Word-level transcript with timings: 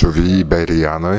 Ĉu 0.00 0.08
vi 0.16 0.38
iberianoj 0.40 1.18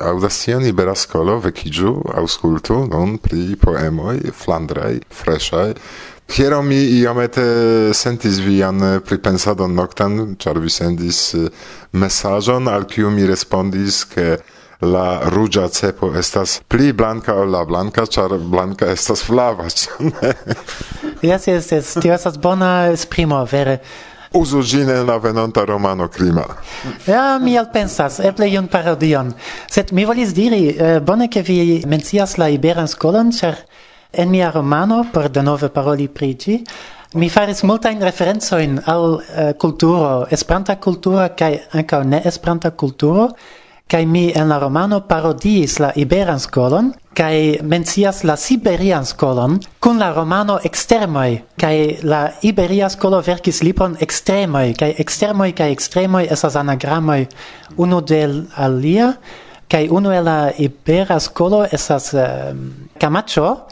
aŭdas 0.00 0.38
la 0.48 0.60
Ibera 0.64 0.94
skolo 0.96 1.34
vekiĝu, 1.44 1.90
aŭskultu 2.16 2.78
nun 2.88 3.18
pri 3.20 3.58
poemoj 3.60 4.14
flandraj, 4.32 4.94
freŝaj, 5.12 5.74
Hiero 6.32 6.62
mi 6.64 6.78
iomete 6.96 7.44
sentis 7.92 8.38
vian 8.40 8.80
pripensadon 9.04 9.76
noctan, 9.76 10.16
char 10.40 10.56
vi 10.64 10.72
sendis 10.72 11.20
mesajon, 11.92 12.72
al 12.72 12.88
kiu 12.88 13.12
mi 13.12 13.28
respondis, 13.28 14.00
ke 14.08 14.38
la 14.80 15.28
rugia 15.36 15.68
cepo 15.68 16.14
estas 16.16 16.62
pli 16.72 16.94
blanca 16.96 17.36
ol 17.36 17.52
la 17.52 17.66
blanca, 17.68 18.08
char 18.08 18.38
blanca 18.40 18.88
estas 18.96 19.28
flava, 19.28 19.68
ne? 20.00 20.34
yes, 21.20 21.46
yes, 21.52 21.72
yes, 21.76 21.94
tio 22.00 22.16
estas 22.16 22.40
bona 22.40 22.88
esprimo, 22.96 23.44
vere 23.52 23.82
uzu 24.36 24.62
ĝin 24.62 24.90
en 24.92 25.06
la 25.08 25.16
venonta 25.18 25.64
romano 25.64 26.08
crima. 26.08 26.44
Ja, 27.06 27.38
mi 27.42 27.56
elpensas, 27.56 28.18
eble 28.20 28.48
iun 28.52 28.68
parodion. 28.68 29.32
Sed 29.72 29.92
mi 29.96 30.04
volis 30.04 30.34
diri, 30.36 30.68
eh, 30.68 31.00
bone 31.00 31.28
che 31.28 31.42
vi 31.42 31.82
mencias 31.86 32.36
la 32.36 32.48
Iberan 32.48 32.88
skolon, 32.88 33.32
ĉar 33.32 33.56
en 34.12 34.30
mia 34.30 34.50
romano, 34.50 35.04
por 35.12 35.28
denove 35.28 35.68
paroli 35.68 36.08
prigi, 36.08 36.60
mi 37.14 37.28
faris 37.30 37.62
multain 37.62 38.02
referenzoin 38.02 38.80
al 38.86 39.20
eh, 39.20 39.52
kulturo, 39.58 40.26
Esperanta 40.30 40.76
kulturo 40.76 41.28
kaj 41.36 41.52
anca 41.72 42.02
ne 42.04 42.22
Esperanta 42.24 42.70
kulturo, 42.70 43.30
kai 43.88 44.06
mi 44.06 44.32
en 44.34 44.48
la 44.48 44.58
romano 44.58 45.00
parodiis 45.06 45.78
la 45.78 45.92
iberan 45.94 46.40
skolon 46.42 46.92
kai 47.14 47.58
mencias 47.62 48.24
la 48.24 48.36
siberian 48.36 49.06
skolon 49.06 49.60
kun 49.80 49.98
la 49.98 50.10
romano 50.12 50.58
extremoi 50.64 51.44
kai 51.56 51.98
la 52.02 52.32
iberia 52.42 52.88
skolo 52.88 53.22
verkis 53.22 53.62
lipon 53.62 53.96
extremoi 54.00 54.74
kai 54.74 54.94
extremoi 54.98 55.52
kai 55.52 55.70
extremoi 55.72 56.26
esas 56.26 56.56
anagramoi 56.56 57.28
uno 57.76 58.00
del 58.00 58.46
alia 58.56 59.14
kai 59.68 59.88
uno 59.88 60.10
el 60.12 60.24
la 60.24 60.52
ibera 60.58 61.20
skolo 61.20 61.64
esas 61.64 62.12
uh, 62.12 62.54
Camacho 62.98 63.66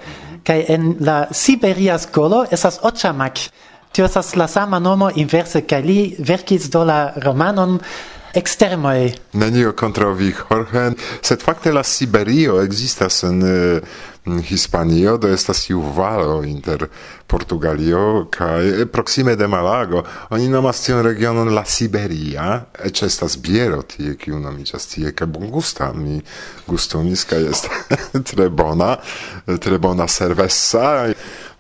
kai 0.45 0.65
en 0.69 0.97
la 1.01 1.29
siberia 1.33 1.99
skolo 1.99 2.45
esas 2.51 2.79
Ochamak. 2.83 3.39
Tio 3.93 4.05
esas 4.05 4.35
la 4.37 4.49
sama 4.49 4.81
nomo 4.81 5.09
inverse, 5.15 5.63
kai 5.67 5.83
li 5.83 6.17
verkis 6.19 6.69
do 6.71 6.85
la 6.85 7.13
romanon 7.17 7.79
extermoj. 8.35 9.13
Nenio 9.33 9.73
kontraŭ 9.73 10.13
vi, 10.19 10.33
Jorge, 10.51 10.91
sed 11.23 11.43
fakte 11.43 11.73
la 11.73 11.83
Siberio 11.83 12.61
ekzistas 12.63 13.23
en 13.23 13.43
eh, 13.43 13.81
Hispanio, 14.49 15.17
do 15.21 15.29
estas 15.29 15.69
iu 15.71 15.83
valo 15.97 16.43
inter 16.45 16.87
Portugalio 17.27 18.27
kaj 18.33 18.69
eh, 18.69 18.87
proksime 18.87 19.37
de 19.37 19.47
Malago. 19.47 20.03
Oni 20.31 20.49
nomas 20.49 20.81
tion 20.85 21.03
regionon 21.05 21.53
la 21.55 21.65
Siberia, 21.65 22.65
eĉ 22.85 23.03
estas 23.05 23.37
biero 23.39 23.83
tie, 23.83 24.15
kiu 24.17 24.41
nomiĝas 24.41 24.89
tie, 24.95 25.13
kaj 25.13 25.29
bongusta 25.29 25.93
mi 25.93 26.21
gustumis 26.67 27.25
kaj 27.29 27.43
estas 27.51 27.99
tre 28.31 28.49
bona, 28.49 28.97
tre 29.61 29.79
bona 29.79 30.09
cervesa. 30.09 31.13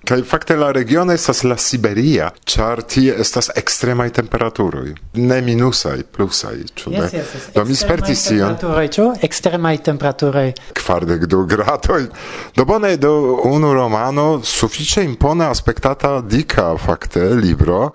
Kai 0.05 0.23
fakte 0.23 0.57
la 0.57 0.71
regiono 0.73 1.15
estas 1.17 1.39
la 1.49 1.57
Siberia, 1.57 2.27
ĉar 2.45 2.83
tie 2.93 3.15
estas 3.23 3.49
ekstremaj 3.57 4.11
temperaturoj, 4.19 4.91
ne 5.17 5.39
minusaj, 5.47 6.03
plusaj, 6.13 6.59
ĉu 6.77 6.93
ne? 6.93 6.99
Yes, 6.99 7.15
yes, 7.17 7.31
yes. 7.35 7.47
Do 7.55 7.65
mi 7.65 7.77
spertis 7.79 8.27
tion. 8.27 8.53
Temperaturoj, 8.53 8.91
ĉu? 8.97 9.07
Ekstremaj 9.29 9.79
temperaturoj. 9.89 10.51
Kvardek 10.77 11.25
du 11.33 11.45
gradoj. 11.49 12.03
Do 12.57 12.67
bone, 12.69 12.97
do 13.01 13.15
unu 13.49 13.73
romano 13.73 14.27
sufiĉe 14.45 15.07
impona 15.09 15.49
aspektata 15.55 16.19
dika 16.21 16.75
fakte 16.77 17.25
libro. 17.41 17.95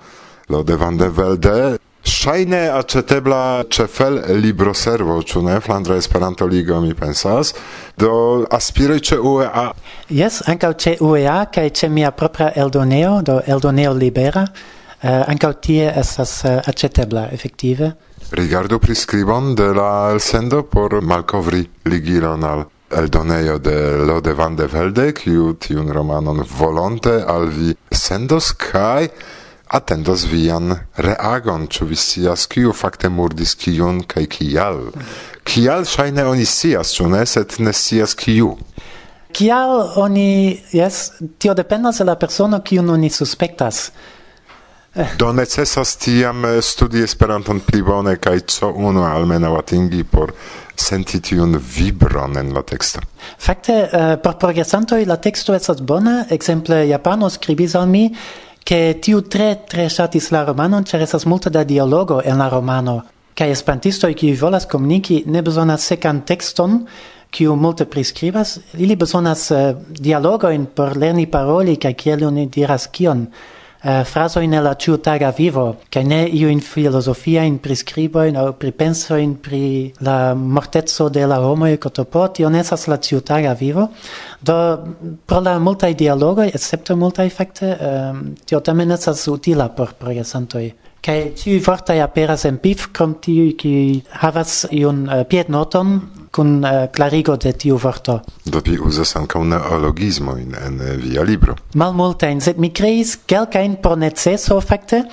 Lode 0.49 0.79
van 0.81 0.97
de 0.97 1.11
Velde, 1.13 1.59
Ŝajne 2.03 2.69
acetebla 2.71 3.63
cefel 3.71 4.21
libro 4.39 4.73
servo, 4.73 5.17
ĉu 5.21 5.41
ne? 5.43 5.59
Flandra 5.59 5.97
Esperanto 5.99 6.47
Ligo 6.47 6.79
mi 6.81 6.93
pensas. 6.95 7.53
Do 7.99 8.45
aspiroj 8.51 8.99
ĉe 8.99 9.17
UEA. 9.19 9.65
Yes, 10.09 10.41
ankaŭ 10.47 10.73
ĉe 10.79 10.95
UEA 11.03 11.41
kaj 11.51 11.67
ĉe 11.69 11.89
mia 11.91 12.11
propra 12.11 12.51
Eldoneo, 12.55 13.19
do 13.21 13.41
Eldoneo 13.45 13.93
libera. 13.93 14.45
Uh, 14.99 15.23
ankaŭ 15.31 15.51
tie 15.63 15.91
estas 15.95 16.41
uh, 16.43 16.59
aĉetebla 16.67 17.29
efektive. 17.35 17.93
Rigardu 18.31 18.79
priskribon 18.79 19.53
de 19.55 19.69
la 19.75 20.11
elsendo 20.13 20.63
por 20.63 21.01
malkovri 21.01 21.65
ligilon 21.85 22.43
al 22.43 22.65
Eldoneo 22.89 23.57
de 23.57 23.97
Lode 24.07 24.33
van 24.33 24.55
de 24.55 24.67
Velde, 24.67 25.11
kiu 25.13 25.53
tiun 25.61 25.91
romanon 25.93 26.43
volonte 26.57 27.19
al 27.27 27.47
vi 27.53 27.75
sendos 27.91 28.51
kaj 28.57 29.07
attendos 29.69 30.25
vian 30.25 30.73
reagon, 30.97 31.67
ĉu 31.69 31.85
vi 31.89 31.95
scias 31.95 32.47
kiu 32.49 32.73
fakte 32.73 33.09
murdis 33.09 33.55
kiun 33.55 34.01
kaj 34.09 34.25
kial. 34.33 34.79
Kial 35.45 35.85
ŝajne 35.85 36.25
oni 36.25 36.45
scias, 36.45 36.93
ĉu 36.97 37.09
ne, 37.13 37.25
sed 37.25 37.59
ne 37.59 37.73
scias 37.73 38.15
kiu. 38.17 38.55
Kial 39.35 39.75
oni, 40.01 40.57
jes, 40.73 41.03
tio 41.37 41.53
dependas 41.53 42.01
de 42.01 42.09
la 42.09 42.17
persono 42.17 42.63
kiun 42.65 42.89
oni 42.97 43.09
suspektas. 43.13 43.89
Do 45.17 45.29
necesas 45.33 45.93
tiam 46.01 46.45
eh, 46.45 46.61
studi 46.65 47.03
Esperanton 47.05 47.59
pli 47.61 47.81
bone 47.85 48.15
kaj 48.17 48.39
co 48.49 48.71
unu 48.73 49.03
almenaŭ 49.05 49.53
atingi 49.59 50.03
por 50.03 50.33
senti 50.75 51.19
tiun 51.21 51.59
vibron 51.75 52.37
en 52.41 52.49
la 52.53 52.63
teksto. 52.65 52.99
Fakte, 53.37 53.75
eh, 53.85 54.17
por 54.23 54.39
progresantoj 54.41 55.05
la 55.05 55.19
teksto 55.21 55.53
estas 55.53 55.81
bona, 55.81 56.25
ekzemple 56.29 56.87
Japano 56.89 57.29
skribis 57.29 57.75
al 57.75 57.87
mi 57.87 58.07
che 58.63 58.99
tiu 59.01 59.21
tre 59.21 59.63
tre 59.67 59.89
satis 59.89 60.29
la 60.31 60.43
romanon, 60.43 60.85
cer 60.85 61.01
esas 61.01 61.25
multa 61.25 61.49
da 61.49 61.63
dialogo 61.63 62.21
en 62.21 62.37
la 62.37 62.47
romano, 62.47 63.03
cae 63.33 63.51
espantistoi 63.51 64.15
qui 64.15 64.33
volas 64.35 64.65
comunici 64.65 65.23
ne 65.25 65.41
besonas 65.41 65.85
secan 65.85 66.23
texton, 66.25 66.85
kiu 67.29 67.55
multe 67.55 67.85
prescribas, 67.85 68.59
ili 68.73 68.95
besonas 68.95 69.49
uh, 69.51 69.55
eh, 69.57 69.75
dialogoin 70.01 70.65
por 70.75 70.97
lerni 70.97 71.27
paroli, 71.27 71.77
che 71.77 71.93
kiel 71.95 72.25
oni 72.25 72.47
diras 72.49 72.89
kion, 72.89 73.27
Eh, 73.81 73.99
uh, 73.99 74.03
fraso 74.03 74.41
in 74.41 74.59
la 74.61 74.75
ciutaga 74.75 75.31
vivo 75.31 75.77
che 75.87 76.03
ne 76.03 76.23
iu 76.23 76.49
in 76.49 76.59
filosofia 76.59 77.43
in 77.43 77.61
prescribo 77.61 78.23
in 78.23 78.35
o 78.35 78.51
pripenso 78.51 79.15
in 79.15 79.39
pri 79.39 79.93
la 79.99 80.33
mortezzo 80.33 81.07
de 81.07 81.25
la 81.25 81.39
homo 81.39 81.65
e 81.65 81.77
cotopoti 81.77 82.43
on 82.43 82.55
esas 82.55 82.87
la 82.87 82.99
ciutaga 82.99 83.53
vivo 83.53 83.91
do 84.39 84.95
pro 85.25 85.39
la 85.39 85.59
multae 85.59 85.95
dialogoi, 85.95 86.49
excepto 86.49 86.97
multae 86.97 87.29
facte, 87.29 87.77
um, 87.79 88.33
tio 88.43 88.59
tamen 88.59 88.87
nesas 88.87 89.25
utila 89.27 89.69
por 89.69 89.93
progresantoi. 89.93 90.73
kaj 90.99 91.33
ĉiuj 91.39 91.61
vortai 91.63 92.01
aperas 92.03 92.43
en 92.45 92.57
pif 92.59 92.89
krom 92.91 93.13
tiu 93.23 93.53
ki 93.55 94.03
havas 94.19 94.65
iun 94.75 95.05
eh, 95.07 95.21
uh, 95.21 95.23
piednoton 95.23 96.01
kun 96.31 96.63
uh, 96.63 96.87
eh, 96.93 97.37
de 97.43 97.53
tiu 97.53 97.77
vorto. 97.77 98.19
Do 98.45 98.61
vi 98.65 98.77
uzas 98.79 99.15
ankaŭ 99.15 99.43
neologismojn 99.43 100.55
en 100.65 100.81
eh, 100.81 100.95
via 100.97 101.23
libro. 101.23 101.55
Malmultajn, 101.73 102.41
sed 102.41 102.57
mi 102.57 102.69
kreis 102.69 103.17
kelkajn 103.25 103.77
por 103.81 103.97
neceso 103.97 104.61
fakte, 104.61 105.03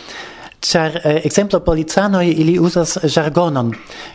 ĉar 0.60 0.97
uh, 0.97 1.12
ekzemplo 1.25 1.60
policanoj 1.60 2.27
ili 2.27 2.59
uzas 2.59 2.99
jargonon 3.16 3.72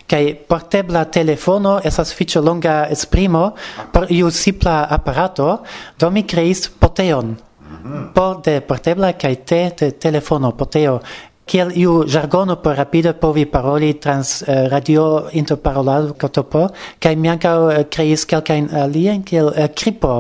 kaj 0.10 0.36
portebla 0.48 1.06
telefono 1.06 1.80
estas 1.84 2.12
sufiĉe 2.14 2.42
longa 2.42 2.88
esprimo 2.92 3.52
por 3.94 4.08
iu 4.10 4.32
simpla 4.32 4.88
aparato, 4.90 5.64
do 6.00 6.10
mi 6.12 6.24
kreis 6.24 6.70
poteon. 6.70 7.26
Mm 7.26 7.78
-hmm. 7.84 8.14
Po 8.14 8.42
de 8.46 8.62
portebla 8.62 9.14
kaj 9.14 9.36
te 9.36 9.72
de 9.80 9.92
telefono 9.92 10.52
poteo 10.52 11.00
kiel 11.46 11.72
iu 11.76 12.04
jargono 12.08 12.56
por 12.64 12.76
rapide 12.78 13.14
povi 13.14 13.46
paroli 13.46 13.94
trans 14.00 14.42
uh, 14.42 14.68
radio 14.72 15.28
interparolado 15.32 16.14
kotopo, 16.14 16.68
kai 17.00 17.16
mi 17.16 17.30
ankaŭ 17.30 17.56
uh, 17.66 17.80
kreis 17.92 18.26
kelkajn 18.26 18.70
aliajn 18.84 19.24
kiel 19.24 19.52
uh, 19.52 19.66
kripo. 19.76 20.14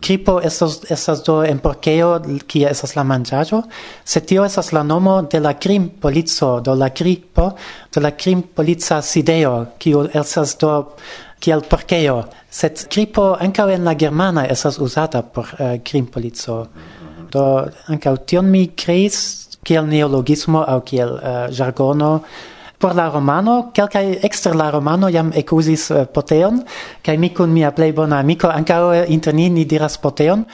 Kripo 0.00 0.38
estas, 0.40 0.80
estas 0.90 1.22
do 1.26 1.42
en 1.44 1.58
porkeo, 1.58 2.16
kie 2.48 2.64
estas 2.70 2.96
la 2.96 3.04
manĝaĵo, 3.04 3.62
se 4.04 4.20
tio 4.20 4.44
estas 4.44 4.72
la 4.72 4.82
nomo 4.82 5.20
de 5.22 5.40
la 5.40 5.54
krimpolico, 5.54 6.58
do 6.64 6.74
la 6.74 6.90
kripo, 6.90 7.50
de 7.94 8.00
la 8.00 8.14
krimpolica 8.16 9.02
sidejo, 9.02 9.54
kiu 9.78 10.08
estas 10.14 10.56
do 10.58 10.74
kiel 11.44 11.62
porkeo. 11.68 12.22
Sed 12.50 12.86
kripo 12.92 13.34
ankaŭ 13.40 13.68
en 13.74 13.84
la 13.84 13.94
germana 13.98 14.46
estas 14.50 14.78
uzata 14.78 15.22
por 15.22 15.50
eh, 15.58 15.78
krimpolico. 15.84 16.64
Do 17.32 17.44
ankaŭ 17.90 18.16
tion 18.26 18.50
mi 18.50 18.68
kreis 18.76 19.43
kiel 19.64 19.86
neologismo 19.88 20.62
au 20.62 20.80
kiel 20.80 21.14
uh, 21.16 21.46
jargono. 21.50 22.20
Por 22.78 22.94
la 22.94 23.08
romano 23.08 23.70
kelkaj 23.74 24.18
ekster 24.26 24.56
la 24.56 24.70
romano 24.70 25.08
jam 25.08 25.32
ekuzis 25.34 25.90
uh, 25.90 26.04
poteon 26.04 26.62
kaj 27.04 27.16
mi 27.18 27.30
kun 27.34 27.52
mia 27.52 27.70
plej 27.72 27.92
bona 27.96 28.18
amiko 28.20 28.48
ankaŭ 28.48 29.06
inter 29.08 29.34
ni 29.34 29.48
ni 29.50 29.64
diras 29.64 29.96
poteon 29.98 30.44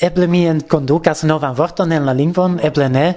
eble 0.00 0.26
mi 0.26 0.44
kondukas 0.68 1.22
novan 1.22 1.54
vorton 1.56 1.92
en 1.92 2.04
la 2.04 2.12
lingvon 2.12 2.60
eble 2.62 2.88
ne. 2.88 3.14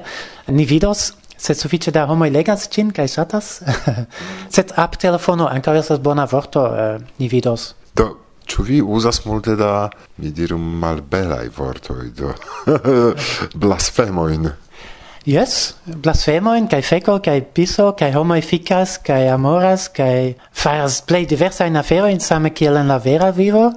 Ni 0.48 0.66
vidos 0.66 1.14
sed 1.44 1.60
sufiĉe 1.60 1.92
da 1.92 2.06
homoj 2.08 2.30
legas 2.32 2.70
ĝin 2.72 2.92
kaj 2.96 3.08
ŝatas. 3.18 3.54
Sed 4.56 4.72
ap 4.80 4.96
telefono 5.02 5.48
ankaŭ 5.52 5.76
estas 5.80 6.00
bona 6.00 6.28
vorto 6.32 6.68
uh, 6.68 7.02
ni 7.20 7.28
vidos. 7.28 7.74
Do 7.96 8.14
Ĉu 8.48 8.64
vi 8.68 8.82
uzas 8.82 9.22
multe 9.26 9.56
da, 9.56 9.90
mi 10.18 10.32
diru, 10.36 10.58
malbelaj 10.58 11.48
vortoj, 11.58 12.10
do? 12.18 12.34
Blasfemojn? 13.64 14.50
Yes, 15.26 15.78
blasfemoin, 15.88 16.66
kai 16.68 16.82
feco, 16.84 17.22
kai 17.24 17.40
piso, 17.40 17.94
kai 17.96 18.10
homo 18.12 18.36
efficas, 18.36 18.98
kai 19.00 19.30
amoras, 19.32 19.86
kai 19.88 20.36
faras 20.52 21.00
play 21.00 21.26
diversa 21.26 21.64
in 21.66 21.78
afero 21.80 22.10
in 22.12 22.20
same 22.20 22.50
kiel 22.52 22.76
en 22.76 22.90
la 22.90 22.98
vera 23.00 23.32
vivo. 23.32 23.72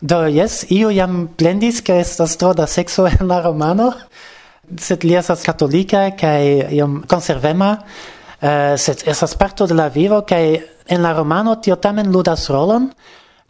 Do 0.00 0.28
yes, 0.28 0.70
io 0.70 0.92
jam 0.94 1.26
blendis 1.36 1.80
kai 1.82 1.98
estas 1.98 2.36
tro 2.38 2.52
da 2.54 2.68
sexo 2.68 3.08
en 3.10 3.26
la 3.26 3.40
romano, 3.42 3.90
sed 4.78 5.02
li 5.02 5.18
esas 5.18 5.42
katolika 5.42 6.04
kai 6.14 6.62
iom 6.78 7.00
konservema, 7.10 7.72
uh, 8.38 8.78
sed 8.78 9.02
esas 9.10 9.34
parto 9.34 9.66
de 9.66 9.74
la 9.74 9.88
vivo 9.88 10.22
kai 10.22 10.62
en 10.86 11.02
la 11.02 11.12
romano 11.12 11.58
tio 11.58 11.74
tamen 11.74 12.14
ludas 12.14 12.46
rolon. 12.54 12.92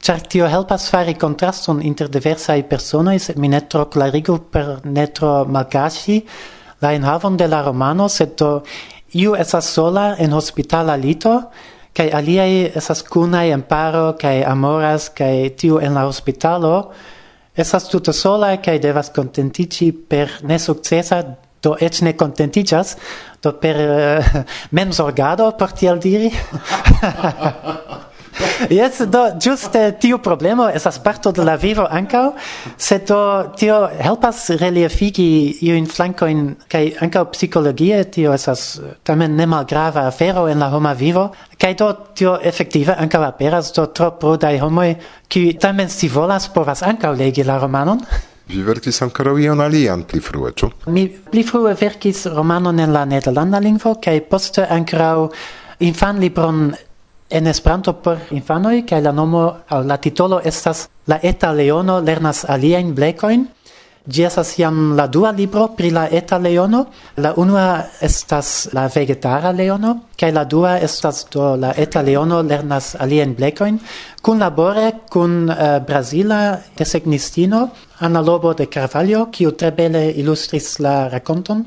Ĉar 0.00 0.26
tio 0.32 0.49
helpas 0.49 0.88
fari 0.88 1.12
kontraston 1.20 1.85
inter 1.85 2.08
diversaj 2.08 2.62
personoj, 2.73 3.19
sed 3.20 3.37
mi 3.37 3.52
ne 3.52 3.61
tro 3.69 3.85
klarigu 3.93 4.40
per 4.49 4.79
ne 4.85 5.11
tro 5.12 5.44
malkaŝi, 5.44 6.23
la 6.81 6.94
enhavon 6.94 7.37
de 7.37 7.49
la 7.49 7.62
romano, 7.62 8.09
sed 8.09 8.37
do 8.38 8.62
iu 9.15 9.35
esas 9.37 9.65
sola 9.65 10.15
en 10.19 10.32
hospitala 10.32 10.97
lito, 10.97 11.50
kai 11.94 12.11
aliai 12.11 12.73
esas 12.75 13.03
kunai 13.03 13.53
en 13.53 13.62
paro, 13.62 14.17
kai 14.19 14.43
amoras, 14.43 15.11
kai 15.11 15.50
tiu 15.56 15.79
en 15.79 15.94
la 15.94 16.06
hospitalo, 16.06 16.91
esas 17.56 17.88
tuta 17.88 18.12
sola, 18.12 18.56
kai 18.59 18.79
devas 18.79 19.11
contentici 19.11 19.93
per 19.93 20.41
nesuccesa, 20.43 21.23
do 21.62 21.76
et 21.81 22.03
ne 22.03 22.12
contenticias, 22.12 22.97
do 23.43 23.53
per 23.61 23.76
eh, 23.81 24.19
uh, 24.38 24.44
mensorgado, 24.71 25.53
por 25.56 25.73
tiel 25.73 25.99
diri. 25.99 26.31
yes, 28.71 29.03
do, 29.11 29.23
giuste 29.39 29.93
tiu 30.01 30.19
problemo 30.19 30.69
esas 30.69 30.99
parto 30.99 31.33
de 31.33 31.45
la 31.45 31.57
vivo 31.57 31.87
ancao, 31.91 32.35
sed 32.77 33.07
do 33.09 33.21
tio 33.57 33.89
helpas 33.89 34.49
reliefigi 34.61 35.59
iuin 35.69 35.87
flancoin, 35.87 36.45
cae 36.69 36.93
ancao 37.01 37.31
psicologie 37.33 38.05
tio 38.11 38.35
esas 38.35 38.81
tamen 39.03 39.37
ne 39.37 39.47
malgrava 39.47 40.07
afero 40.09 40.49
en 40.49 40.59
la 40.59 40.71
homa 40.75 40.95
vivo, 40.95 41.31
cae 41.59 41.75
do 41.75 41.93
tio 42.15 42.39
efektive 42.43 42.95
ancao 42.99 43.25
aperas 43.25 43.73
do 43.73 43.87
tro 43.87 44.13
prodai 44.19 44.59
homoi, 44.61 44.97
qui 45.29 45.55
tamen 45.55 45.89
si 45.89 46.09
volas 46.09 46.49
povas 46.49 46.83
ancao 46.83 47.15
legi 47.15 47.45
la 47.45 47.59
romanon, 47.59 48.01
Vi 48.45 48.61
verkis 48.61 48.99
ankoraŭ 49.01 49.39
ion 49.41 49.61
alian 49.65 50.03
pli 50.05 50.19
frue, 50.21 50.51
ĉu? 50.53 50.69
Mi 50.93 51.07
pli 51.09 51.43
frue 51.49 51.73
verkis 51.81 52.27
romanon 52.29 52.81
en 52.81 52.93
la 52.93 53.07
nederlanda 53.09 53.61
lingvo 53.65 53.95
kaj 54.05 54.19
poste 54.29 54.67
ankoraŭ 54.69 55.31
infanlibron 55.89 56.67
en 57.31 57.47
Esperanto 57.47 57.93
por 58.03 58.19
infanoj 58.31 58.82
kaj 58.88 59.00
la 59.00 59.12
nomo 59.12 59.44
aŭ 59.69 59.82
la 59.87 59.97
titolo 59.97 60.41
estas 60.44 60.88
La 61.06 61.19
eta 61.23 61.53
leono 61.53 61.99
lernas 62.00 62.47
aliajn 62.49 62.94
blekojn. 62.97 63.44
Ĝi 64.05 64.25
estas 64.25 64.50
jam 64.59 64.93
la 64.97 65.06
dua 65.09 65.31
libro 65.32 65.67
pri 65.76 65.91
la 65.91 66.05
eta 66.12 66.38
leono. 66.38 66.85
La 67.17 67.35
unua 67.37 67.85
estas 68.00 68.69
la 68.73 68.87
vegetara 68.94 69.53
leono 69.53 69.94
kaj 70.21 70.31
la 70.32 70.44
dua 70.44 70.79
estas 70.79 71.26
do 71.32 71.55
la 71.56 71.75
eta 71.76 72.03
leono 72.03 72.43
lernas 72.43 72.94
aliajn 73.00 73.35
blekojn 73.37 73.79
kunlabore 74.23 74.91
kun 75.11 75.50
uh, 75.50 75.79
brazila 75.87 76.59
desegnistino 76.76 77.69
Ana 78.00 78.21
Lobo 78.21 78.55
de 78.55 78.67
Carvalho 78.67 79.26
kiu 79.32 79.53
tre 79.53 79.71
bele 79.71 80.11
ilustris 80.11 80.79
la 80.79 81.09
rakonton. 81.09 81.65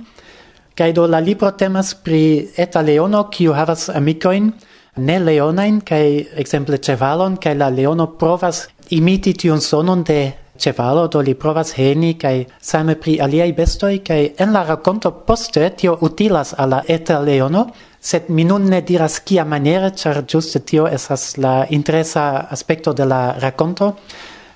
Kaj 0.77 0.93
do 0.93 1.05
la 1.07 1.19
libro 1.19 1.51
temas 1.51 1.93
pri 1.93 2.49
eta 2.57 2.81
leono 2.81 3.23
kiu 3.29 3.53
havas 3.53 3.89
amikojn 3.89 4.51
ne 4.97 5.19
leonain, 5.19 5.81
kai 5.81 6.27
exemple 6.35 6.77
cevalon, 6.77 7.37
kai 7.37 7.55
la 7.55 7.69
leono 7.69 8.07
provas 8.17 8.67
imiti 8.89 9.33
tion 9.33 9.61
sonon 9.61 10.03
de 10.03 10.33
cevalo, 10.57 11.07
do 11.07 11.21
li 11.21 11.35
provas 11.35 11.73
heni, 11.77 12.15
kai 12.17 12.45
same 12.61 12.95
pri 12.95 13.17
aliai 13.21 13.53
bestoi, 13.53 13.99
kai 14.03 14.33
en 14.37 14.53
la 14.53 14.63
raconto 14.63 15.11
poste 15.11 15.69
tio 15.77 15.97
utilas 16.01 16.53
alla 16.57 16.83
eta 16.87 17.19
leono, 17.21 17.67
sed 17.99 18.29
mi 18.29 18.43
nun 18.43 18.69
ne 18.69 18.81
diras 18.81 19.19
kia 19.19 19.45
maniere, 19.45 19.91
char 19.95 20.23
giuste 20.25 20.59
tio 20.65 20.87
esas 20.87 21.37
la 21.37 21.65
interesa 21.69 22.47
aspecto 22.49 22.93
de 22.93 23.05
la 23.05 23.21
raconto, 23.39 23.95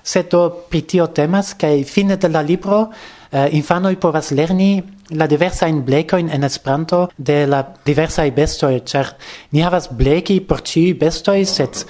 sed 0.02 0.30
do 0.30 0.48
pri 0.68 0.82
tio 0.82 1.06
temas, 1.06 1.54
kai 1.54 1.84
fine 1.84 2.16
de 2.16 2.28
la 2.28 2.42
libro, 2.42 2.88
eh, 3.30 3.46
uh, 3.46 3.54
infanoi 3.54 3.96
povas 3.96 4.30
lerni 4.30 4.82
la 5.12 5.26
diversa 5.26 5.68
in 5.68 5.84
bleco 5.84 6.16
in 6.16 6.30
en 6.30 6.44
Esperanto 6.44 7.08
de 7.16 7.46
la 7.46 7.62
diversa 7.84 8.28
besto 8.30 8.68
cer 8.84 9.16
ni 9.52 9.60
havas 9.62 9.88
bleki 9.88 10.40
por 10.40 10.60
ĉiu 10.62 10.98
bestoj 10.98 11.44
set 11.44 11.86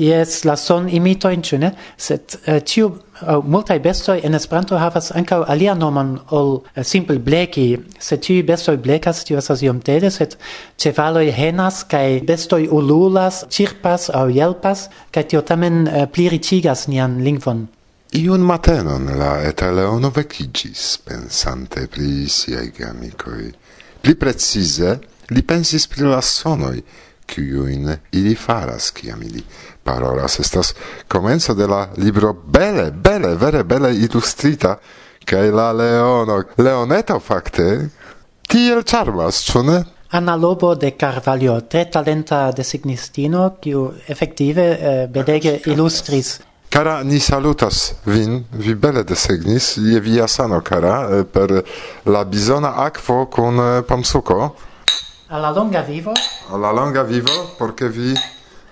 Yes, 0.00 0.44
la 0.44 0.56
son 0.56 0.88
imito 0.88 1.28
in 1.28 1.42
chune 1.42 1.74
set 1.96 2.38
eh, 2.46 2.54
uh, 2.54 2.60
tiu 2.64 2.86
uh, 2.86 2.94
eh, 3.20 3.40
multai 3.44 3.78
besto 3.80 4.14
en 4.14 4.34
Esperanto 4.34 4.78
havas 4.78 5.10
anka 5.12 5.42
alia 5.44 5.74
nomon 5.74 6.14
ol 6.30 6.54
uh, 6.54 6.82
simple 6.82 7.18
bleki, 7.18 7.66
set 7.98 8.22
tiu 8.24 8.40
bestoj 8.48 8.78
blekas, 8.80 9.20
tiu 9.28 9.36
estas 9.36 9.60
iom 9.60 9.82
tede, 9.84 10.08
set 10.10 10.38
cevaloi 10.80 11.28
henas 11.36 11.82
kai 11.84 12.22
bestoj 12.24 12.62
ululas, 12.72 13.42
ĉirpas 13.52 14.08
au 14.16 14.32
yelpas 14.32 14.88
kai 15.12 15.26
tiu 15.28 15.44
tamen 15.44 15.84
uh, 15.84 16.06
pliricigas 16.08 16.86
nian 16.88 17.20
lingvon. 17.20 17.66
Iun 18.12 18.42
matenon 18.42 19.04
la 19.14 19.36
etaleono 19.46 20.08
vecigis, 20.10 20.98
pensante 20.98 21.86
pri 21.86 22.26
siai 22.26 22.72
gamicoi. 22.74 23.52
Pli 24.02 24.14
precise, 24.18 24.96
li 25.30 25.44
pensis 25.46 25.86
pri 25.86 26.08
la 26.10 26.18
sonoi, 26.20 26.82
ciuin 27.30 27.86
ili 28.18 28.34
faras, 28.34 28.90
ciam 28.98 29.22
ili 29.22 29.44
parolas. 29.84 30.40
Estas 30.40 30.74
comenzo 31.06 31.54
de 31.54 31.70
la 31.70 31.86
libro 32.02 32.32
bele, 32.34 32.90
bele, 32.90 33.36
vere 33.36 33.62
bele 33.62 33.94
illustrita, 33.94 34.74
cae 35.24 35.54
la 35.54 35.70
leono, 35.70 36.42
leoneto 36.56 37.20
facte, 37.20 37.90
tiel 38.42 38.82
charmas, 38.82 39.44
ciu 39.46 39.62
Anna 40.10 40.34
Lobo 40.34 40.74
de 40.74 40.96
Carvalho, 40.96 41.60
tre 41.68 41.84
talenta 41.88 42.50
designistino, 42.50 43.58
kiu 43.60 43.92
effektive 44.08 44.70
eh, 44.80 45.06
belege 45.06 45.60
ah, 45.60 45.70
ilustris 45.70 46.40
Cara, 46.70 47.02
ni 47.02 47.18
salutas 47.18 47.96
vin, 48.06 48.44
vi 48.54 48.76
bele 48.78 49.02
desegnis, 49.02 49.72
je 49.74 49.98
via 49.98 50.28
sano, 50.28 50.60
cara, 50.62 51.18
eh, 51.18 51.24
per 51.24 51.64
la 52.04 52.24
bisona 52.24 52.76
aquo 52.76 53.26
con 53.26 53.58
eh, 53.58 53.82
pomsuko. 53.82 54.54
A 55.26 55.38
la 55.38 55.50
longa 55.50 55.82
vivo. 55.82 56.12
Alla 56.48 56.70
longa 56.70 57.02
vivo, 57.02 57.54
porque 57.58 57.88
vi 57.88 58.14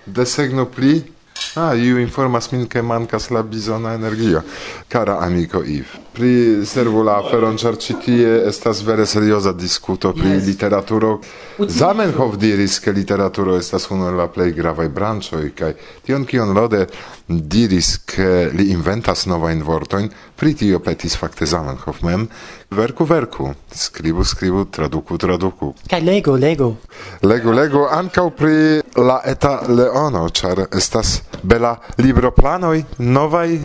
desegno 0.05 0.65
pli. 0.65 1.13
Ah, 1.55 1.75
iu 1.75 1.97
informas 1.99 2.47
min, 2.51 2.67
che 2.67 2.81
mancas 2.81 3.27
la 3.29 3.43
bisona 3.43 3.91
energio. 3.91 4.45
Cara 4.87 5.17
amico 5.17 5.61
Yves 5.61 6.08
pri 6.13 6.65
servu 6.65 7.03
la 7.03 7.17
aferon 7.19 7.57
char 7.57 7.77
citie 7.77 8.47
estas 8.47 8.81
vere 8.81 9.05
serioza 9.05 9.53
discuto 9.53 10.13
pri 10.13 10.29
yes. 10.29 10.45
literaturo. 10.45 11.19
Zamenhof 11.59 12.37
diris 12.37 12.79
ke 12.79 12.91
literaturo 12.91 13.57
estas 13.57 13.89
unu 13.91 14.07
el 14.07 14.15
la 14.15 14.27
plej 14.27 14.53
gravaj 14.55 14.89
branĉoj 14.89 15.51
kaj 15.55 15.73
tion 16.05 16.25
kion 16.25 16.53
Lode 16.55 16.87
diris 17.27 17.97
ke 18.09 18.49
li 18.53 18.71
inventas 18.73 19.27
novajn 19.29 19.61
vortojn, 19.63 20.09
pri 20.39 20.53
tio 20.55 20.79
petis 20.79 21.17
fakte 21.19 21.45
Zamenhof 21.45 22.01
mem. 22.01 22.27
Verku, 22.71 23.05
verku, 23.05 23.51
skribu, 23.73 24.23
skribu, 24.23 24.65
traduku, 24.71 25.17
traduku. 25.17 25.73
Kaj 25.89 26.01
lego, 26.01 26.35
lego. 26.37 26.75
Lego, 27.21 27.51
lego, 27.51 27.87
ankaŭ 27.91 28.29
pri 28.37 28.81
la 28.97 29.19
eta 29.25 29.59
leono, 29.67 30.27
char 30.29 30.65
estas 30.69 31.19
bela 31.43 31.75
libroplanoj, 31.97 32.83
novaj, 32.97 33.59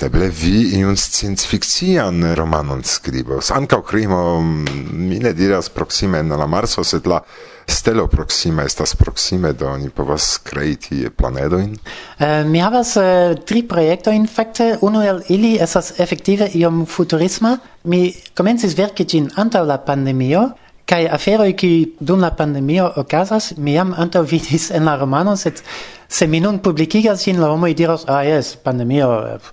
eble 0.00 0.28
vi 0.28 0.78
iun 0.80 0.96
scienc 0.96 1.44
fikcio 1.50 1.89
trian 1.90 2.22
romanon 2.34 2.84
scribos. 2.84 3.50
Ankaŭ 3.50 3.80
crimo, 3.82 4.40
mm, 4.40 4.64
mi 4.92 5.18
ne 5.18 5.32
diras 5.32 5.68
proxime 5.68 6.18
en 6.18 6.28
la 6.28 6.46
Marso, 6.46 6.84
sed 6.84 7.06
la 7.06 7.20
stelo 7.66 8.06
proxime 8.06 8.62
estas 8.64 8.94
proksime, 8.94 9.52
do 9.52 9.76
ni 9.76 9.90
povas 9.90 10.38
krei 10.38 10.76
tie 10.76 11.10
planedojn. 11.10 11.74
Uh, 11.74 12.46
mi 12.46 12.62
havas 12.62 12.94
uh, 12.96 13.34
tri 13.46 13.64
projektojn 13.66 14.26
fakte. 14.26 14.76
Unu 14.80 15.02
el 15.02 15.22
ili 15.28 15.56
estas 15.60 15.98
efektive 15.98 16.50
iom 16.54 16.86
futurisma. 16.86 17.58
Mi 17.84 18.14
komencis 18.38 18.78
verki 18.78 19.04
ĝin 19.04 19.30
antaŭ 19.36 19.64
la 19.66 19.78
pandemio, 19.78 20.50
kai 20.90 21.06
aferoi 21.06 21.54
ki 21.54 21.70
dum 22.00 22.20
la 22.20 22.32
pandemio 22.34 22.88
okazas 23.02 23.52
mi 23.56 23.74
jam 23.76 23.92
antaŭ 24.04 24.22
vidis 24.32 24.70
en 24.74 24.88
la 24.88 24.96
romano 24.98 25.36
sed 25.36 25.62
se 26.08 26.26
mi 26.26 26.40
nun 26.40 26.58
publikigas 26.58 27.24
ĝin 27.24 27.38
la 27.40 27.50
homoj 27.52 27.74
diros 27.78 28.06
ah 28.08 28.24
jes 28.26 28.56
pandemio 28.64 29.10
eh, 29.34 29.50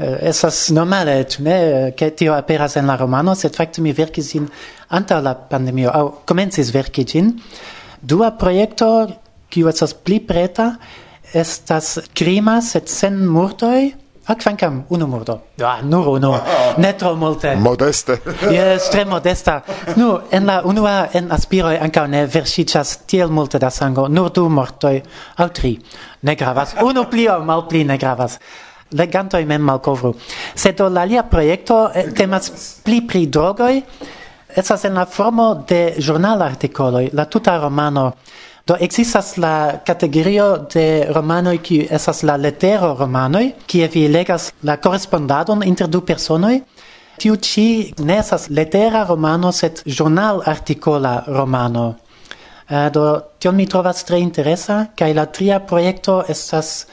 Eh, 0.00 0.28
esas 0.28 0.70
normale, 0.70 1.26
me, 1.38 1.88
eh, 1.88 1.94
che 1.94 2.14
tio 2.14 2.34
aperas 2.34 2.76
en 2.76 2.86
la 2.86 2.96
romano, 2.96 3.34
sed 3.34 3.54
fakte 3.54 3.82
mi 3.82 3.92
verkis 3.92 4.32
in 4.34 4.48
anta 4.88 5.20
la 5.20 5.34
pandemio, 5.34 5.90
au 5.90 6.22
comencis 6.24 6.70
verki 6.72 7.04
gin. 7.04 7.34
Dua 8.00 8.30
proiecto, 8.32 9.08
kiu 9.48 9.68
estas 9.68 9.92
pli 9.94 10.20
preta, 10.20 10.78
estas 11.32 12.00
crima, 12.14 12.60
sed 12.60 12.88
sen 12.88 13.26
murtoi, 13.26 13.92
Ah, 14.30 14.36
quancam, 14.36 14.84
unu 14.88 15.06
murdo. 15.06 15.40
Ja, 15.58 15.80
nur 15.82 16.06
unu. 16.08 16.34
ne 16.76 16.92
tro 16.92 17.16
multe. 17.16 17.56
Modeste. 17.56 18.20
yes, 18.54 18.90
tre 18.90 19.04
modesta. 19.04 19.62
Nu, 19.96 20.20
en 20.30 20.46
la 20.46 20.60
unua, 20.64 21.08
en 21.12 21.32
aspiroi, 21.32 21.78
ancao 21.82 22.06
ne 22.06 22.26
versicias 22.26 22.98
tiel 23.06 23.28
multe 23.28 23.58
da 23.58 23.70
sango, 23.70 24.06
nur 24.08 24.30
du 24.30 24.48
mortoi, 24.48 25.02
au 25.36 25.48
tri. 25.48 25.72
Ne 26.20 26.36
gravas. 26.36 26.76
Unu 26.82 27.08
plio, 27.10 27.40
mal 27.44 27.66
pli 27.66 27.82
ne 27.84 27.96
gravas 27.98 28.38
legantoj 28.92 29.44
mem 29.46 29.62
malkovru. 29.62 30.14
Sed 30.54 30.76
do 30.78 30.88
la 30.88 31.04
lia 31.04 31.22
projekto 31.22 31.90
eh, 31.94 32.10
temas 32.16 32.50
pli 32.84 33.00
pri 33.06 33.26
drogoj, 33.26 33.82
estas 34.56 34.84
en 34.84 34.94
la 34.98 35.06
formo 35.06 35.54
de 35.68 35.94
ĵurnala 35.98 36.46
artikoloj, 36.50 37.10
la 37.12 37.24
tuta 37.24 37.58
romano. 37.58 38.12
Do 38.66 38.76
existas 38.80 39.36
la 39.36 39.80
kategorio 39.86 40.66
de 40.74 41.06
romanoj 41.14 41.58
qui 41.58 41.86
estas 41.90 42.22
la 42.22 42.36
letero 42.36 42.94
romanoj, 42.98 43.52
kie 43.66 43.88
vi 43.88 44.08
legas 44.08 44.52
la 44.62 44.76
korespondadon 44.76 45.64
inter 45.66 45.88
du 45.88 46.00
personoj. 46.00 46.60
Tiu 47.20 47.36
ĉi 47.36 47.94
ne 47.98 48.18
estas 48.18 48.48
letera 48.48 49.04
romano, 49.08 49.52
sed 49.52 49.82
ĵurnal 49.86 50.42
artikola 50.46 51.24
romano. 51.26 51.94
Uh, 52.70 52.86
do 52.94 53.02
tion 53.38 53.56
mi 53.56 53.66
trovas 53.66 54.04
tre 54.04 54.20
interesa, 54.22 54.86
kaj 54.96 55.14
la 55.14 55.26
tria 55.26 55.58
projekto 55.60 56.20
estas 56.28 56.86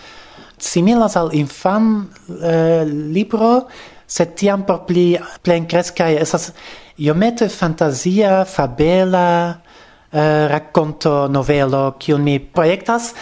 similas 0.58 1.16
al 1.18 1.34
infan 1.34 2.08
uh, 2.30 2.36
eh, 2.44 2.86
libro, 2.86 3.68
sed 4.08 4.36
tiam 4.36 4.64
por 4.66 4.86
pli 4.88 5.18
plenkreskai 5.44 6.16
esas 6.18 6.52
iomete 6.98 7.50
fantasia, 7.50 8.46
fabela 8.46 9.28
uh, 9.52 10.48
racconto 10.50 11.28
novelo 11.28 11.96
kiun 12.00 12.24
mi 12.24 12.40
proiectas, 12.40 13.14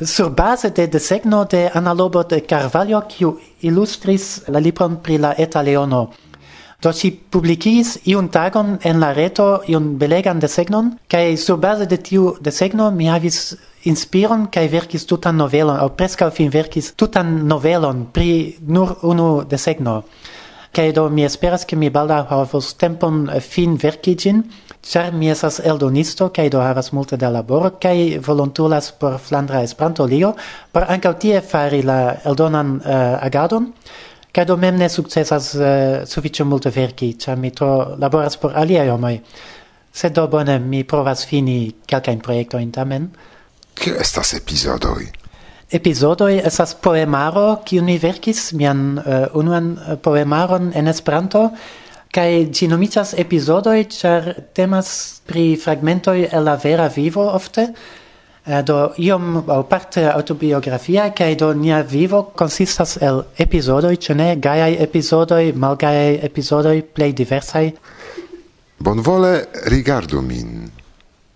sur 0.00 0.30
base 0.30 0.70
de 0.70 0.86
desegno 0.88 1.44
de 1.44 1.70
Analobo 1.74 2.24
de 2.24 2.40
Carvalho 2.42 3.02
kiu 3.08 3.38
illustris 3.60 4.42
la 4.48 4.58
libron 4.58 4.96
pri 5.02 5.18
la 5.18 5.34
eta 5.36 5.62
leono. 5.62 6.08
Do 6.80 6.92
si 6.96 7.10
publicis 7.12 7.98
iun 8.08 8.30
tagon 8.32 8.78
en 8.82 9.00
la 9.00 9.12
reto 9.12 9.60
iun 9.68 9.98
belegan 10.00 10.38
desegnon, 10.40 10.94
cae 11.08 11.36
sur 11.36 11.58
base 11.60 11.86
de 11.86 11.98
tiu 12.00 12.36
desegno 12.40 12.90
mi 12.90 13.08
havis 13.08 13.56
inspiron 13.84 14.46
kai 14.52 14.68
verkis 14.68 15.04
tutan 15.06 15.36
novelon, 15.36 15.76
au 15.76 15.90
preskaŭ 15.92 16.30
fin 16.32 16.50
verkis 16.50 16.94
tutan 16.96 17.46
novelon 17.48 18.06
pri 18.12 18.56
nur 18.66 18.96
unu 19.02 19.44
desegno. 19.44 20.02
kai 20.72 20.92
do 20.92 21.08
mi 21.10 21.24
esperas, 21.24 21.64
ke 21.66 21.76
mi 21.76 21.90
balda 21.90 22.26
havos 22.30 22.74
tempon 22.78 23.28
fin 23.40 23.76
verkigin 23.76 24.44
char 24.82 25.12
mi 25.12 25.28
esas 25.30 25.60
eldonisto 25.60 26.30
kai 26.32 26.48
do 26.48 26.60
havas 26.60 26.92
multe 26.92 27.16
da 27.16 27.30
laboro 27.30 27.70
kai 27.80 28.18
volontulas 28.18 28.92
por 28.92 29.18
Flandra 29.18 29.62
Esperanto-Ligo 29.62 30.36
por 30.72 30.82
ankaŭ 30.88 31.12
tie 31.18 31.40
fari 31.40 31.82
la 31.82 32.16
eldonan 32.24 32.80
uh, 32.80 33.18
agadon. 33.26 33.72
Kaj 34.32 34.44
do 34.46 34.56
mem 34.56 34.76
ne 34.78 34.88
sukcesas 34.88 35.54
uh, 35.54 35.62
eh, 35.62 36.02
sufiĉe 36.06 36.44
multe 36.46 36.70
verki, 36.70 37.14
ĉar 37.18 37.38
mi 37.38 37.50
tro 37.50 37.96
laboras 37.98 38.36
por 38.38 38.54
aliaj 38.54 38.88
homoj. 38.92 39.16
Sed 39.92 40.14
do 40.14 40.26
bone 40.30 40.58
mi 40.62 40.84
provas 40.84 41.24
fini 41.26 41.72
kelkajn 41.86 42.20
projektojn 42.22 42.70
tamen. 42.72 43.08
Kio 43.74 43.96
estas 43.98 44.34
epizodoj? 44.38 45.08
Epizodoj 45.70 46.40
estas 46.46 46.74
poemaro 46.74 47.60
kiun 47.66 47.86
mi 47.86 47.98
verkis 47.98 48.52
mian 48.52 48.98
uh, 48.98 49.26
unuan 49.34 49.72
eh, 49.76 49.96
poemaron 50.02 50.72
en 50.74 50.90
Esperanto 50.90 51.48
kaj 52.14 52.30
ĝi 52.50 52.66
nomiĝas 52.70 53.14
epizodoj 53.22 53.78
ĉar 53.94 54.30
temas 54.58 54.88
pri 55.26 55.54
fragmentoj 55.62 56.16
el 56.26 56.46
la 56.48 56.56
vera 56.58 56.88
vivo 56.90 57.26
ofte 57.30 57.68
Eh, 58.50 58.62
do 58.66 58.92
iom 58.98 59.44
au 59.46 59.62
parte 59.62 60.02
autobiografia 60.10 61.10
kaj 61.14 61.34
do 61.38 61.52
nia 61.54 61.82
vivo 61.82 62.22
konsistas 62.34 62.96
el 62.96 63.22
epizodoj 63.38 63.94
ĉu 63.96 64.14
ne 64.14 64.28
gajaj 64.36 64.74
epizodoj 64.86 65.52
malgajaj 65.54 66.18
epizodoj 66.28 66.82
plej 66.94 67.12
diversaj 67.12 67.70
bonvole 68.78 69.44
rigardu 69.70 70.22
min 70.22 70.70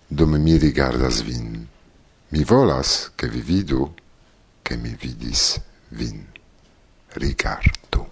dum 0.09 0.35
mi 0.43 0.57
rigardas 0.57 1.21
vin. 1.21 1.67
Mi 2.29 2.43
volas 2.43 3.09
ke 3.15 3.27
vi 3.27 3.41
vidu 3.41 3.89
ke 4.63 4.77
mi 4.77 4.95
vidis 5.01 5.59
vin. 5.91 6.25
Rigardu. 7.15 8.05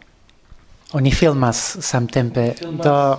Oni 0.94 1.12
filmas 1.12 1.78
samtempe 1.82 2.54
do 2.84 3.18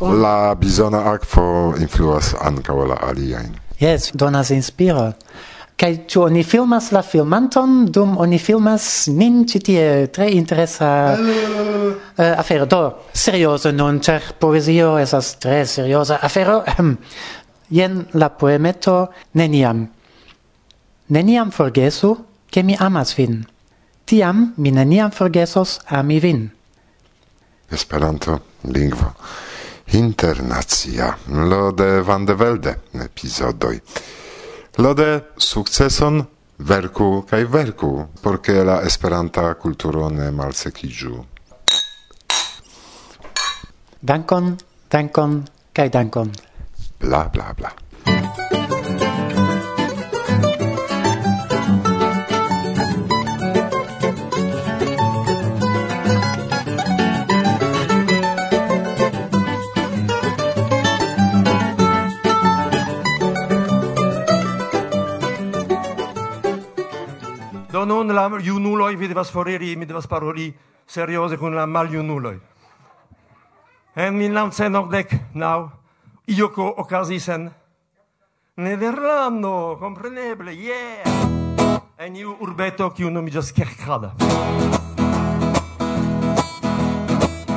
la 0.00 0.54
bisona 0.54 1.00
akvo 1.12 1.74
influas 1.80 2.34
ankaŭ 2.40 2.84
la 2.86 2.98
aliajn. 3.10 3.67
Yes, 3.78 4.10
donas 4.12 4.50
inspiro. 4.50 5.12
Kaj 5.78 5.92
tu 6.10 6.24
oni 6.24 6.42
filmas 6.42 6.90
la 6.90 7.02
filmanton 7.02 7.86
dum 7.94 8.16
oni 8.18 8.38
filmas 8.42 9.06
nin 9.14 9.44
ĉi 9.46 9.60
tie 9.62 9.84
tre 10.10 10.26
interesa 10.34 10.88
uh, 11.14 12.24
afero. 12.34 12.66
Do, 12.66 12.80
serioso 13.14 13.70
non 13.72 14.00
cer 14.02 14.34
poezio 14.40 14.96
esas 14.98 15.36
tre 15.38 15.64
serioza 15.66 16.18
afero. 16.22 16.64
Jen 17.70 18.06
la 18.14 18.28
poemeto 18.28 19.12
Neniam. 19.34 19.86
Neniam 21.08 21.50
forgesu, 21.50 22.16
ke 22.50 22.62
mi 22.62 22.76
amas 22.80 23.14
vin. 23.16 23.44
Tiam 24.04 24.54
mi 24.56 24.70
neniam 24.72 25.10
forgesos 25.12 25.78
ami 25.86 26.18
vin. 26.20 26.48
Esperanto, 27.70 28.40
lingvo 28.64 29.12
internacia 29.90 31.16
lode 31.26 32.02
van 32.02 32.24
de 32.24 32.34
Velde 32.34 32.78
episodoi 32.92 33.80
Lode 34.78 35.34
sukceson 35.36 36.20
verku 36.58 37.24
kaj 37.30 37.44
verku 37.50 37.90
por 38.22 38.38
ke 38.38 38.62
la 38.64 38.76
esperanta 38.86 39.54
kulturo 39.54 40.08
ne 40.10 40.30
malsekiĝu. 40.30 41.24
Dankon, 44.00 44.54
dankon 44.90 45.42
kaj 45.74 45.88
dankon. 45.90 46.30
Bla 47.00 47.26
bla 47.32 47.52
bla. 47.58 47.87
Do 67.70 67.84
nun 67.84 68.14
la 68.14 68.28
junuloi 68.40 68.96
vi 68.96 69.08
devas 69.08 69.30
foriri, 69.30 69.76
mi 69.76 69.84
devas 69.84 70.06
paroli 70.06 70.54
serioze 70.86 71.36
kun 71.36 71.54
la 71.54 71.66
maljunuloj. 71.66 72.38
En 73.94 74.14
1999 74.14 75.68
io 76.26 76.36
ioko 76.36 76.74
okazis 76.76 77.28
en 77.28 77.50
Nederlando, 78.56 79.76
compreneble, 79.80 80.52
yeah! 80.52 81.04
En 81.98 82.16
iu 82.16 82.36
urbeto 82.40 82.90
kiu 82.90 83.10
nomiĝas 83.10 83.52
Kerkrada. 83.52 84.14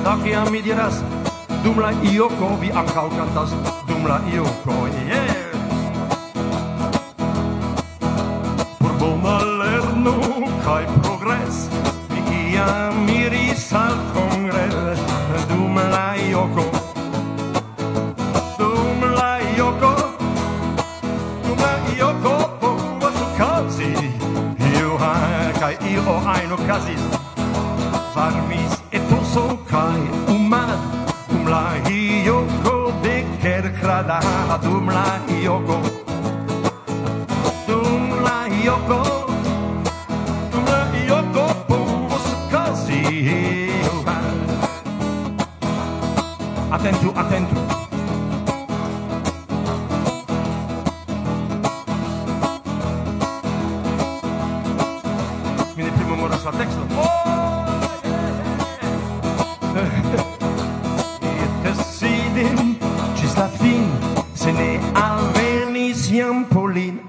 Do 0.04 0.14
kiam 0.24 0.52
mi 0.52 0.62
diras, 0.62 1.02
dum 1.64 1.80
la 1.80 1.92
ioko 2.14 2.58
vi 2.60 2.70
ankaŭ 2.72 3.10
kantas, 3.16 3.56
dum 3.88 4.06
la 4.06 4.20
ioko, 4.34 4.88
yeah! 5.08 5.21
kaj 10.66 10.84
progres 11.04 11.58
mi 12.10 12.22
kiam 12.30 13.08
iris 13.10 13.64
al 13.74 13.96
kongres 14.14 15.00
dum 15.50 15.80
la 15.94 16.08
joko 16.32 16.66
dum 18.60 19.06
la 19.20 19.32
joko 19.58 19.94
dum 21.46 21.64
la 21.64 21.74
joko 22.02 22.34
povas 22.62 23.18
okazi 23.28 23.94
ha 25.04 25.14
kaj 25.60 25.74
io 25.94 26.18
ajn 26.36 26.54
okazis 26.58 27.08
varmis 28.16 28.78
etoso 29.00 29.48
kaj 29.72 30.02
umad 30.36 30.78
dum 31.32 31.50
la 31.56 31.66
joko 32.28 32.78
de 33.08 33.18
kerkrada 33.42 34.22
dum 34.68 34.94
la 35.00 35.10
joko 35.48 35.91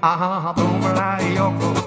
aha, 0.03 0.53
boom, 0.53 0.81
la, 0.95 1.17
yoko. 1.33 1.82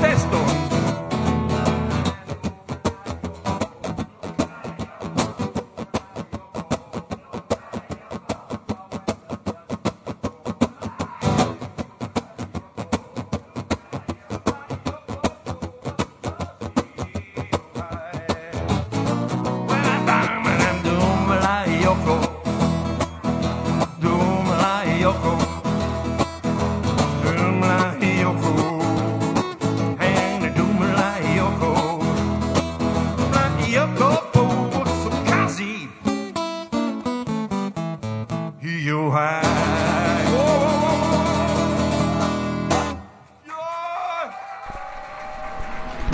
testo 0.00 0.38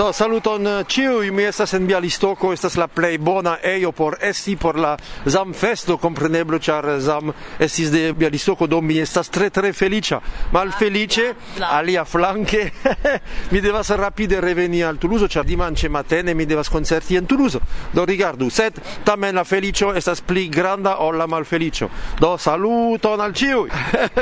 Do 0.04 0.12
saluton 0.12 0.66
eh, 0.66 0.84
ciui, 0.84 1.30
mi 1.30 1.46
estas 1.48 1.72
en 1.72 1.86
Bialistoko, 1.88 2.50
estas 2.52 2.74
la 2.76 2.90
plej 2.92 3.14
bona 3.24 3.54
ejo 3.64 3.92
por 3.96 4.18
esti 4.20 4.52
por 4.56 4.76
la 4.76 4.90
Zam 5.24 5.54
festo, 5.56 5.96
kompreneble, 5.96 6.58
ĉar 6.60 6.88
eh, 6.92 6.98
Zam 7.00 7.30
estis 7.58 7.88
de 7.88 8.12
Bialistoko, 8.12 8.66
do 8.68 8.82
mi 8.84 8.98
estas 9.00 9.30
tre 9.32 9.48
tre 9.48 9.70
feliĉa. 9.72 10.18
Malfeliĉe 10.52 11.24
alia 11.70 12.04
flanke 12.04 12.66
mi 13.52 13.62
devas 13.64 13.94
rapide 13.96 14.42
reveni 14.44 14.82
al 14.84 15.00
Tuluzo, 15.00 15.24
ĉar 15.24 15.46
dimanĉe 15.48 15.88
matene 15.88 16.34
mi 16.34 16.44
devas 16.44 16.68
koncerti 16.68 17.16
en 17.16 17.24
Tuluzo. 17.24 17.62
Do 17.94 18.04
rigardu, 18.04 18.50
sed 18.50 18.82
tamen 19.08 19.40
la 19.40 19.46
feliĉo 19.48 19.94
estas 19.96 20.20
pli 20.20 20.50
granda 20.52 20.98
ol 21.06 21.16
la 21.16 21.26
malfeliĉo. 21.32 21.88
Do 22.20 22.34
saluton 22.36 23.24
al 23.24 23.32
ciui. 23.32 23.72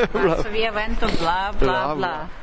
via 0.54 0.70
vento 0.70 1.10
bla 1.18 1.50
bla 1.58 1.82
bla. 1.90 1.94
bla. 1.96 2.41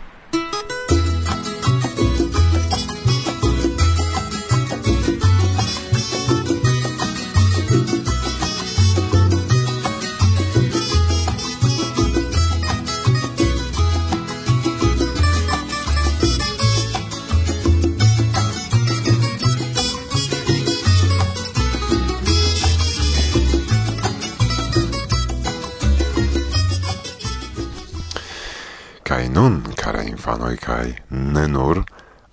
nun, 29.40 29.62
cara 29.76 30.02
infanoi, 30.04 30.58
cae 30.60 30.98
ne 31.16 31.46
nur, 31.48 31.78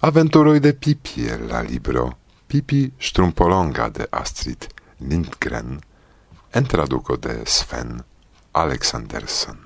aventuroi 0.09 0.59
de 0.59 0.73
Pipi 0.75 1.29
el 1.31 1.45
la 1.47 1.61
libro 1.63 2.07
Pipi 2.51 2.81
Strumpolonga 2.99 3.87
de 3.95 4.09
Astrid 4.11 4.67
Lindgren 4.99 5.79
en 6.51 6.67
traduco 6.67 7.17
de 7.17 7.45
Sven 7.47 8.03
Alexanderson. 8.53 9.66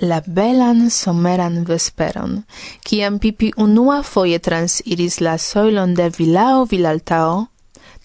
la 0.00 0.20
belan 0.26 0.90
someran 0.90 1.64
vesperon, 1.64 2.44
ciam 2.84 3.18
Pipi 3.18 3.52
unua 3.56 4.02
foje 4.02 4.38
transiris 4.38 5.20
la 5.20 5.38
soilon 5.38 5.94
de 5.94 6.08
vilao 6.18 6.64
Vilaltao, 6.64 7.46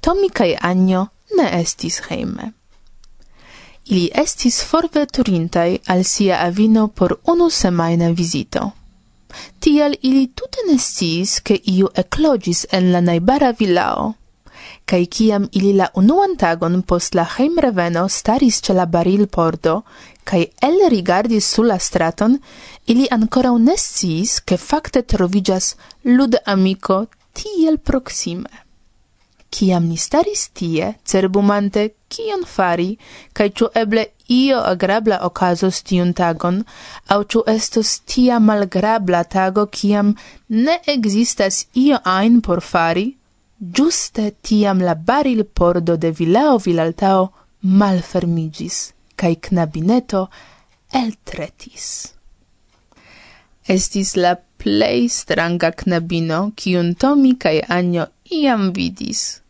Tomi 0.02 0.30
kaj 0.30 0.56
Anjo 0.62 1.08
ne 1.38 1.48
estis 1.62 2.02
heime. 2.10 2.52
Ili 3.86 4.10
estis 4.24 4.62
forveturintaj 4.64 5.78
al 5.88 6.04
sia 6.04 6.40
avino 6.46 6.88
por 6.88 7.18
unu 7.34 7.50
semaina 7.50 8.10
visito. 8.10 8.72
Tial 9.60 9.94
ili 10.02 10.28
tute 10.28 10.66
ne 10.68 10.78
sciis, 10.78 11.40
che 11.44 11.60
iu 11.64 11.90
eclogis 11.96 12.66
en 12.72 12.92
la 12.92 13.02
naibara 13.02 13.52
vilao, 13.60 14.14
kaj 14.86 15.06
kiam 15.06 15.48
ili 15.52 15.74
la 15.74 15.88
unuan 15.96 16.36
tagon 16.38 16.82
post 16.82 17.16
la 17.16 17.26
hejmreveno 17.36 18.08
staris 18.10 18.62
ce 18.62 18.74
la 18.74 18.86
baril 18.86 19.28
pordo 19.28 19.82
cae 20.24 20.52
el 20.62 20.78
rigardis 20.90 21.46
sulla 21.54 21.78
straton, 21.78 22.40
ili 22.86 23.08
ancora 23.10 23.52
ne 23.58 23.76
sciis, 23.78 24.42
che 24.44 24.58
facte 24.58 25.04
trovigas 25.04 25.76
lud 26.02 26.36
amico 26.46 27.08
tiel 27.34 27.80
proxime. 27.80 28.50
Ciam 29.52 29.88
ni 29.88 29.98
staris 29.98 30.50
tie, 30.54 31.00
cerbumante 31.04 31.96
cion 32.08 32.46
fari, 32.46 32.98
cae 33.34 33.50
ciu 33.52 33.68
eble 33.74 34.14
io 34.28 34.62
agrabla 34.64 35.18
ocasos 35.28 35.82
tiun 35.84 36.14
tagon, 36.14 36.64
au 37.08 37.26
ciu 37.26 37.44
estos 37.46 38.00
tia 38.06 38.40
malgrabla 38.40 39.24
tago, 39.24 39.68
ciam 39.68 40.16
ne 40.48 40.80
existas 40.86 41.66
io 41.74 42.00
ain 42.04 42.40
por 42.42 42.62
fari, 42.62 43.18
giuste 43.60 44.32
tiam 44.42 44.80
la 44.80 44.96
baril 44.96 45.44
pordo 45.44 45.98
de 45.98 46.12
Vilao 46.12 46.58
Vilaltao 46.58 47.30
malfermigis 47.62 48.94
cae 49.22 49.38
knabineto 49.38 50.26
eltretis. 50.98 51.88
Estis 53.70 54.16
la 54.18 54.34
plei 54.36 55.06
stranga 55.10 55.70
knabino, 55.72 56.40
cium 56.58 56.96
Tomi 56.96 57.36
cae 57.38 57.62
Anjo 57.70 58.08
iam 58.38 58.72
vidis, 58.74 59.42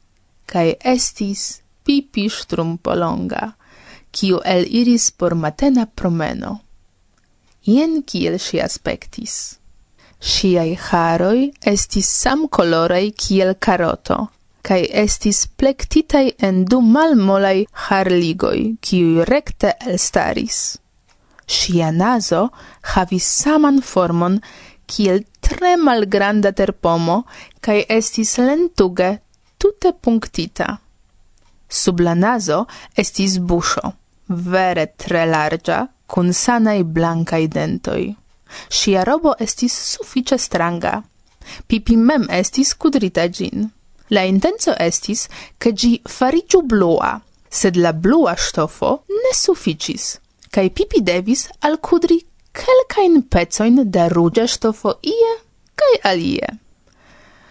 cae 0.45 0.75
estis 0.93 1.62
pipi 1.88 2.27
strumpolonga, 2.29 3.53
kiu 4.12 4.41
el 4.43 4.67
iris 4.81 5.10
por 5.12 5.36
matena 5.36 5.88
promeno. 5.88 6.60
Ien 7.67 8.01
kiel 8.03 8.38
si 8.39 8.60
aspectis. 8.60 9.57
Siai 10.19 10.75
haroi 10.75 11.49
estis 11.65 12.10
sam 12.21 12.47
colorei 12.47 13.12
kiel 13.12 13.55
caroto, 13.55 14.27
cae 14.62 14.86
estis 15.04 15.45
plectitai 15.58 16.36
en 16.47 16.63
du 16.65 16.82
malmolai 16.82 17.65
harligoi, 17.88 18.78
kiui 18.82 19.26
recte 19.28 19.74
elstaris. 19.88 20.78
Sia 21.47 21.91
naso 21.91 22.50
havis 22.93 23.28
saman 23.41 23.82
formon 23.82 24.39
kiel 24.88 25.24
tre 25.41 25.76
malgranda 25.78 26.52
terpomo, 26.52 27.24
cae 27.60 27.84
estis 27.89 28.38
lentuge 28.39 29.12
tute 29.58 29.93
punctita. 29.93 30.78
Sub 31.67 32.00
la 32.00 32.13
naso 32.15 32.65
estis 32.97 33.38
busho, 33.39 33.93
vere 34.28 34.88
tre 34.97 35.26
larga, 35.26 35.86
cun 36.08 36.34
sanai 36.34 36.84
blancai 36.84 37.47
dentoi. 37.47 38.10
Sia 38.69 39.04
robo 39.08 39.36
estis 39.39 39.76
suffice 39.93 40.38
stranga. 40.38 40.97
Pipi 41.67 41.95
mem 41.97 42.28
estis 42.30 42.76
kudrita 42.76 43.28
gin. 43.32 43.69
La 44.12 44.24
intenso 44.28 44.74
estis 44.78 45.28
che 45.58 45.71
gi 45.74 46.02
farigiu 46.04 46.62
blua, 46.67 47.13
sed 47.47 47.76
la 47.76 47.93
blua 47.93 48.36
stofo 48.36 49.04
ne 49.08 49.32
sufficis, 49.34 50.19
cae 50.52 50.69
Pipi 50.69 51.00
devis 51.02 51.47
alcudri 51.60 52.19
quelcain 52.52 53.21
pezoin 53.28 53.84
da 53.89 54.08
rugia 54.08 54.47
stofo 54.47 54.97
ie 55.02 55.32
cae 55.76 56.00
alie. 56.12 56.50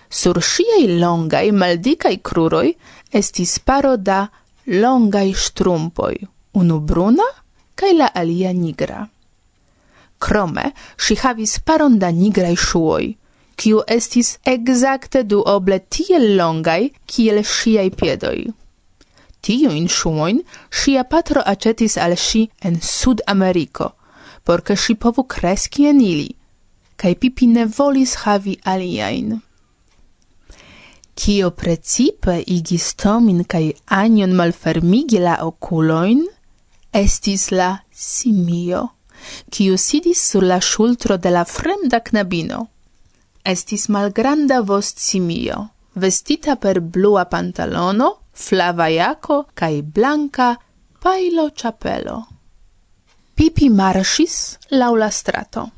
Sur 0.09 0.41
sciei 0.43 0.99
longai 0.99 1.51
maldicai 1.53 2.21
cruroi 2.21 2.77
estis 3.09 3.59
paro 3.61 3.97
da 3.97 4.29
longai 4.65 5.33
strumpoi, 5.33 6.21
unu 6.61 6.81
bruna 6.81 7.25
cae 7.75 7.95
la 7.95 8.11
alia 8.13 8.53
nigra. 8.53 9.09
Crome, 10.21 10.75
si 10.97 11.17
havis 11.17 11.57
paron 11.65 11.97
da 11.97 12.11
nigrai 12.11 12.57
shuoi, 12.57 13.17
kiu 13.61 13.83
estis 13.97 14.39
exacte 14.49 15.21
duoble 15.29 15.79
tiel 15.93 16.25
longai 16.39 16.91
kiel 17.07 17.43
sciai 17.45 17.91
piedoi. 17.93 18.49
Tiuin 19.45 19.89
schumoin 19.89 20.41
sia 20.71 21.05
patro 21.05 21.43
acetis 21.53 21.97
al 21.97 22.17
si 22.17 22.49
en 22.65 22.81
Sud 22.81 23.21
Americo, 23.27 23.93
porca 24.45 24.77
si 24.77 24.95
povu 24.95 25.25
cresci 25.25 25.87
en 25.91 26.01
ili, 26.01 26.31
cae 26.97 27.15
Pipi 27.21 27.47
ne 27.47 27.67
volis 27.67 28.17
havi 28.25 28.57
aliain. 28.65 29.39
Kio 31.21 31.51
precipe 31.51 32.39
igis 32.47 32.95
Tomin 32.97 33.45
cae 33.45 33.75
Anion 33.87 34.33
malfermigi 34.33 35.21
la 35.21 35.37
oculoin, 35.45 36.25
estis 36.93 37.51
la 37.53 37.71
simio, 37.93 38.87
kiu 39.53 39.77
sidis 39.77 40.21
sur 40.31 40.45
la 40.45 40.61
shultro 40.61 41.17
de 41.17 41.31
la 41.31 41.45
fremda 41.45 42.01
knabino 42.01 42.69
estis 43.45 43.89
malgranda 43.89 44.61
vost 44.61 44.99
simio, 44.99 45.69
vestita 45.95 46.57
per 46.57 46.81
blua 46.81 47.25
pantalono, 47.25 48.17
flava 48.33 48.89
jaco 48.89 49.47
cae 49.55 49.83
blanca 49.83 50.57
pailo 51.01 51.51
chapelo. 51.51 52.27
Pipi 53.35 53.71
marŝis 53.71 54.59
laula 54.71 55.11
strato. 55.11 55.71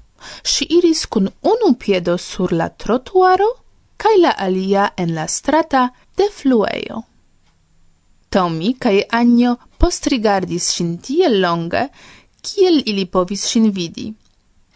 Si 0.43 0.67
iris 0.71 1.07
kun 1.07 1.29
unu 1.43 1.75
piedo 1.79 2.17
sur 2.19 2.53
la 2.53 2.69
trotuaro 2.69 3.49
cae 3.97 4.19
la 4.19 4.35
alia 4.37 4.93
en 4.97 5.15
la 5.15 5.27
strata 5.27 5.91
de 6.17 6.29
flueio. 6.31 7.03
Tomi 8.29 8.75
cae 8.79 9.05
Agno 9.11 9.57
postrigardis 9.79 10.67
sin 10.75 10.99
tiel 10.99 11.41
longe, 11.41 11.89
kiel 12.43 12.83
ili 12.87 13.07
povis 13.07 13.45
sin 13.47 13.71
vidi. 13.71 14.13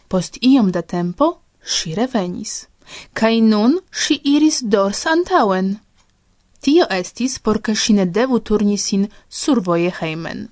Post 0.09 0.38
iom 0.42 0.70
da 0.70 0.83
tempo 0.83 1.33
si 1.64 1.94
revenis 1.94 2.66
cae 3.12 3.40
nun 3.40 3.81
si 3.90 4.20
iris 4.25 4.62
dors 4.62 5.07
antauen. 5.07 5.79
Tio 6.61 6.87
estis, 6.90 7.38
porca 7.38 7.75
si 7.75 7.92
ne 7.92 8.07
devu 8.07 8.40
turni 8.40 8.79
sin 8.79 9.09
survoje 9.29 9.92
heimen. 10.01 10.49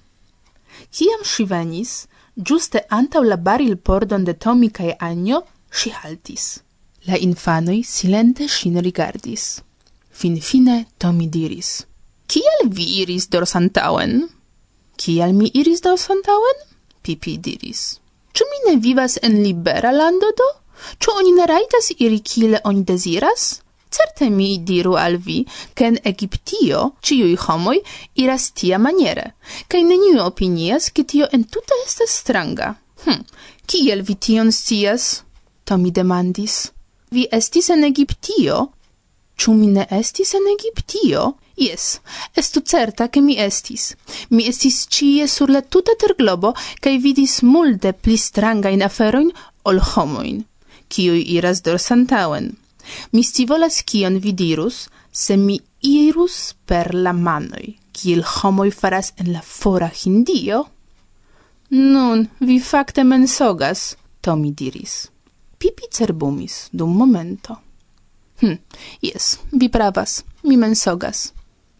Ciam 0.90 1.24
si 1.24 1.44
venis, 1.44 2.06
giuste 2.36 2.84
antau 2.90 3.22
la 3.22 3.36
baril 3.36 3.76
pordon 3.76 4.24
de 4.24 4.34
Tomi 4.34 4.70
cae 4.70 4.96
Agno, 4.98 5.42
si 5.70 5.90
haltis. 5.90 6.60
La 7.06 7.16
infanoi 7.18 7.82
silente 7.82 8.48
sin 8.48 8.80
rigardis. 8.80 9.62
Fin 10.10 10.40
fine 10.40 10.86
Tomi 10.98 11.26
diris. 11.28 11.84
Kial 12.26 12.70
vi 12.70 12.86
iris 13.02 13.28
dorsantauen? 13.28 14.28
Kial 14.96 15.34
mi 15.34 15.50
iris 15.52 15.82
dorsantauen? 15.82 16.62
Pipi 17.02 17.36
diris. 17.38 17.98
Ču 18.32 18.46
mi 18.50 18.58
ne 18.66 18.80
vivas 18.80 19.18
en 19.22 19.42
libera 19.42 19.92
lando 19.92 20.30
do? 20.38 20.48
Ĉu 20.98 21.18
oni 21.20 21.32
ne 21.36 21.46
rajtas 21.50 21.92
iri 21.98 22.20
kiel 22.20 22.58
oni 22.64 22.84
deziras? 22.84 23.60
Certe 23.94 24.28
mi 24.30 24.58
diru 24.58 24.94
al 24.98 25.18
vi, 25.18 25.46
che 25.72 25.86
in 25.86 25.98
Egiptio 26.02 26.94
ciui 27.00 27.36
homoi 27.46 27.80
iras 28.14 28.50
tia 28.52 28.78
maniere, 28.78 29.34
kaj 29.68 29.82
neniu 29.86 30.18
opinias, 30.24 30.90
che 30.90 31.04
tio 31.04 31.28
entute 31.30 31.74
estas 31.86 32.10
stranga. 32.10 32.74
Hm, 33.04 33.22
kiel 33.66 34.02
vi 34.02 34.18
tion 34.18 34.50
to 35.64 35.76
mi 35.76 35.90
demandis. 35.90 36.72
Vi 37.10 37.28
estis 37.30 37.70
en 37.70 37.84
Egiptio? 37.84 38.72
Ču 39.36 39.52
mi 39.52 39.66
ne 39.66 39.86
estis 39.90 40.34
en 40.34 40.46
Egiptio? 40.52 41.34
Yes, 41.56 42.00
estu 42.34 42.60
certa 42.60 43.08
che 43.08 43.20
mi 43.20 43.36
estis. 43.38 43.94
Mi 44.30 44.46
estis 44.48 44.86
cie 44.88 45.28
sur 45.28 45.50
la 45.50 45.62
tuta 45.62 45.94
terglobo, 45.94 46.54
cae 46.80 46.98
vidis 46.98 47.42
multe 47.42 47.92
pli 47.92 48.16
strangain 48.16 48.82
aferoin 48.82 49.30
ol 49.62 49.78
homoin 49.94 50.44
kiuj 50.88 51.22
iras 51.36 51.62
dorsantauen. 51.62 52.52
Mi 53.12 53.22
stivolas 53.22 53.82
kion 53.82 54.18
vi 54.20 54.32
dirus, 54.32 54.88
se 55.12 55.36
mi 55.36 55.60
irus 55.80 56.54
per 56.66 56.94
la 56.94 57.12
manoi, 57.12 57.76
kiel 57.92 58.24
homoi 58.24 58.70
faras 58.70 59.12
en 59.16 59.32
la 59.32 59.42
fora 59.42 59.90
Hindio. 59.90 60.64
Nun, 61.70 62.28
vi 62.40 62.60
fakte 62.60 63.04
mensogas, 63.04 63.96
to 64.20 64.36
mi 64.36 64.52
diris. 64.52 65.08
Pipi 65.58 65.88
cerbumis 65.90 66.68
dum 66.72 66.96
momento. 66.96 67.56
Hm, 68.40 68.58
yes, 69.00 69.38
vi 69.52 69.68
pravas, 69.68 70.24
mi 70.42 70.56
mensogas, 70.56 71.32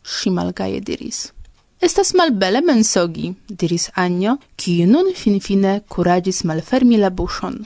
si 0.03 0.31
malgaje 0.31 0.81
diris. 0.81 1.33
Estas 1.81 2.15
malbele 2.15 2.61
mensogi, 2.61 3.35
diris 3.49 3.91
Anjo, 3.95 4.39
kiu 4.57 4.87
nun 4.87 5.11
finfine 5.15 5.81
kuragis 5.89 6.45
malfermi 6.49 6.97
la 6.97 7.11
buŝon. 7.11 7.59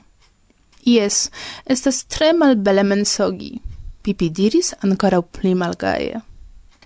Yes, 0.86 1.30
estas 1.66 2.04
tre 2.04 2.32
malbele 2.32 2.82
mensogi. 2.82 3.60
Pipi 4.02 4.30
diris 4.30 4.74
ancora 4.82 5.22
pli 5.22 5.54
malgaie. 5.54 6.22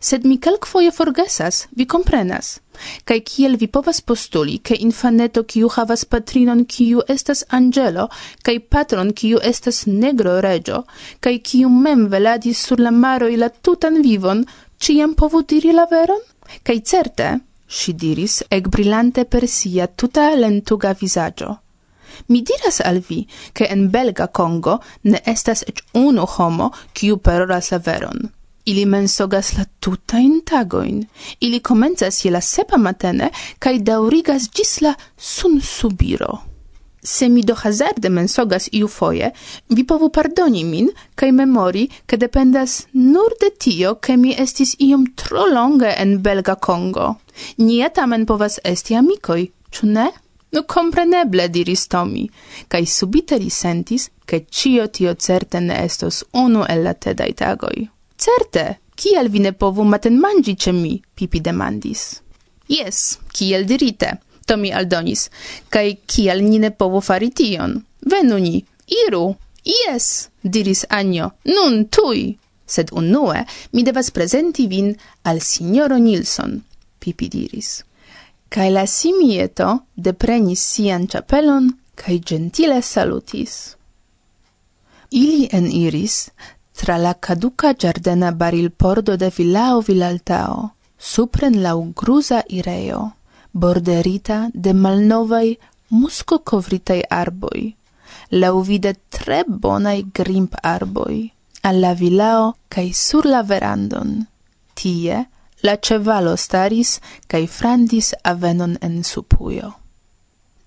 Sed 0.00 0.24
mi 0.26 0.38
kelkfoje 0.38 0.90
forgesas, 0.90 1.68
vi 1.76 1.86
comprenas, 1.86 2.58
Kaj 3.04 3.20
kiel 3.28 3.56
vi 3.60 3.68
povas 3.68 4.00
postuli, 4.00 4.58
che 4.58 4.76
infaneto 4.86 5.42
kiu 5.44 5.68
havas 5.68 6.04
patrinon 6.04 6.64
kiu 6.64 7.02
estas 7.14 7.44
angelo, 7.58 8.08
kaj 8.42 8.58
patron 8.74 9.12
kiu 9.12 9.38
estas 9.50 9.84
negro 9.86 10.40
regio, 10.40 10.82
kaj 11.20 11.36
kiu 11.48 11.68
mem 11.68 12.06
veladis 12.14 12.64
sur 12.66 12.80
la 12.80 12.90
maroj 12.90 13.36
la 13.36 13.48
tutan 13.48 14.02
vivon, 14.02 14.44
ciam 14.78 15.14
povu 15.14 15.42
diri 15.42 15.72
la 15.72 15.86
veron? 15.90 16.22
Kaj 16.66 16.78
certe, 16.92 17.28
si 17.68 17.92
diris, 17.92 18.42
ec 18.50 18.68
brillante 18.68 19.24
per 19.24 19.48
sia 19.48 19.86
tuta 19.86 20.30
lentuga 20.34 20.96
visaggio. 21.00 21.58
Mi 22.28 22.42
diras 22.42 22.80
al 22.80 23.00
vi, 23.08 23.26
che 23.52 23.64
en 23.70 23.90
Belga 23.90 24.26
Congo 24.26 24.80
ne 25.02 25.20
estas 25.24 25.62
ec 25.66 25.82
unu 25.94 26.26
homo 26.26 26.72
kiu 26.92 27.16
peroras 27.16 27.70
la 27.70 27.78
veron. 27.78 28.30
Ili 28.64 28.86
mensogas 28.86 29.56
la 29.58 29.64
tutain 29.80 30.40
tagoin. 30.44 31.06
Ili 31.40 31.60
comenzas 31.60 32.24
je 32.24 32.30
la 32.30 32.40
sepa 32.40 32.76
matene, 32.78 33.30
cae 33.58 33.78
daurigas 33.78 34.48
gis 34.54 34.80
la 34.80 34.94
sun 35.16 35.60
subiro. 35.60 36.38
Se 37.04 37.28
mi 37.28 37.42
do 37.42 37.54
hazarde 37.54 38.08
mensogas 38.08 38.68
iu 38.72 38.86
foie, 38.88 39.32
vi 39.68 39.84
povu 39.84 40.08
pardoni 40.08 40.62
min, 40.64 40.90
cae 41.16 41.32
memori, 41.32 41.88
che 42.06 42.16
dependas 42.16 42.86
nur 42.92 43.34
de 43.40 43.50
tio, 43.58 43.96
che 43.98 44.16
mi 44.16 44.36
estis 44.38 44.76
iom 44.78 45.08
tro 45.16 45.46
longe 45.50 45.90
en 45.98 46.20
Belga 46.22 46.54
Congo. 46.54 47.16
Nia 47.58 47.90
tamen 47.90 48.26
povas 48.26 48.60
esti 48.62 48.94
amicoi, 48.94 49.50
ču 49.70 49.86
ne? 49.86 50.12
Nu 50.52 50.62
compreneble, 50.64 51.46
diris 51.48 51.86
Tomi, 51.86 52.26
cae 52.68 52.84
subite 52.84 53.38
li 53.40 53.48
sentis, 53.48 54.10
che 54.24 54.44
cio 54.50 54.90
tio 54.90 55.14
certe 55.16 55.60
ne 55.60 55.78
estos 55.80 56.24
unu 56.30 56.64
el 56.68 56.82
la 56.84 56.92
tedai 56.92 57.32
tagoi. 57.32 57.88
Certe, 58.16 58.80
kiel 58.94 59.30
vi 59.32 59.40
ne 59.40 59.52
povu 59.52 59.82
maten 59.82 60.18
mangi 60.20 60.54
ce 60.56 60.72
mi? 60.72 61.00
Pipi 61.14 61.40
demandis. 61.40 62.20
Yes, 62.68 63.16
kiel 63.32 63.64
dirite, 63.64 64.20
Tomi 64.44 64.72
aldonis, 64.72 65.30
cae 65.72 65.94
kiel 66.04 66.42
ni 66.44 66.58
ne 66.58 66.70
povu 66.70 67.00
fari 67.00 67.30
tion? 67.32 67.78
Venu 68.04 68.36
ni, 68.36 68.60
iru! 69.06 69.30
Yes, 69.64 70.28
diris 70.42 70.84
Anjo, 70.90 71.30
nun 71.48 71.86
tui! 71.88 72.36
Sed 72.66 72.92
unue 72.92 73.46
mi 73.72 73.82
devas 73.88 74.10
presenti 74.10 74.66
vin 74.66 74.92
al 75.24 75.40
signoro 75.40 75.96
Nilsson, 75.96 76.60
Pipi 76.98 77.28
diris 77.28 77.84
cae 78.52 78.70
la 78.70 78.84
simieto 78.86 79.68
deprenis 79.96 80.60
sian 80.72 81.06
chapelon 81.08 81.70
cae 81.96 82.18
gentile 82.20 82.82
salutis. 82.82 83.76
Ili 85.10 85.48
en 85.52 85.70
iris 85.72 86.16
tra 86.76 86.98
la 86.98 87.14
caduca 87.14 87.72
giardena 87.74 88.30
baril 88.32 88.70
pordo 88.70 89.16
de 89.16 89.30
Villao 89.36 89.80
Villaltao, 89.80 90.70
supren 90.98 91.62
la 91.62 91.72
grusa 92.00 92.42
ireo, 92.48 93.12
borderita 93.52 94.50
de 94.54 94.72
malnovai 94.72 95.58
musco 95.88 96.38
covritei 96.38 97.02
arboi, 97.08 97.74
lauvide 98.30 98.94
tre 99.08 99.44
bonai 99.46 100.04
grimp 100.12 100.54
arboi, 100.62 101.32
alla 101.62 101.94
villao 101.94 102.54
cae 102.68 102.92
sur 102.92 103.24
la 103.26 103.42
verandon. 103.42 104.26
Tie, 104.74 105.26
La 105.62 105.76
cevalo 105.76 106.34
staris 106.36 106.98
cae 107.30 107.46
frandis 107.46 108.12
avenon 108.24 108.76
en 108.82 109.02
supuio. 109.04 109.72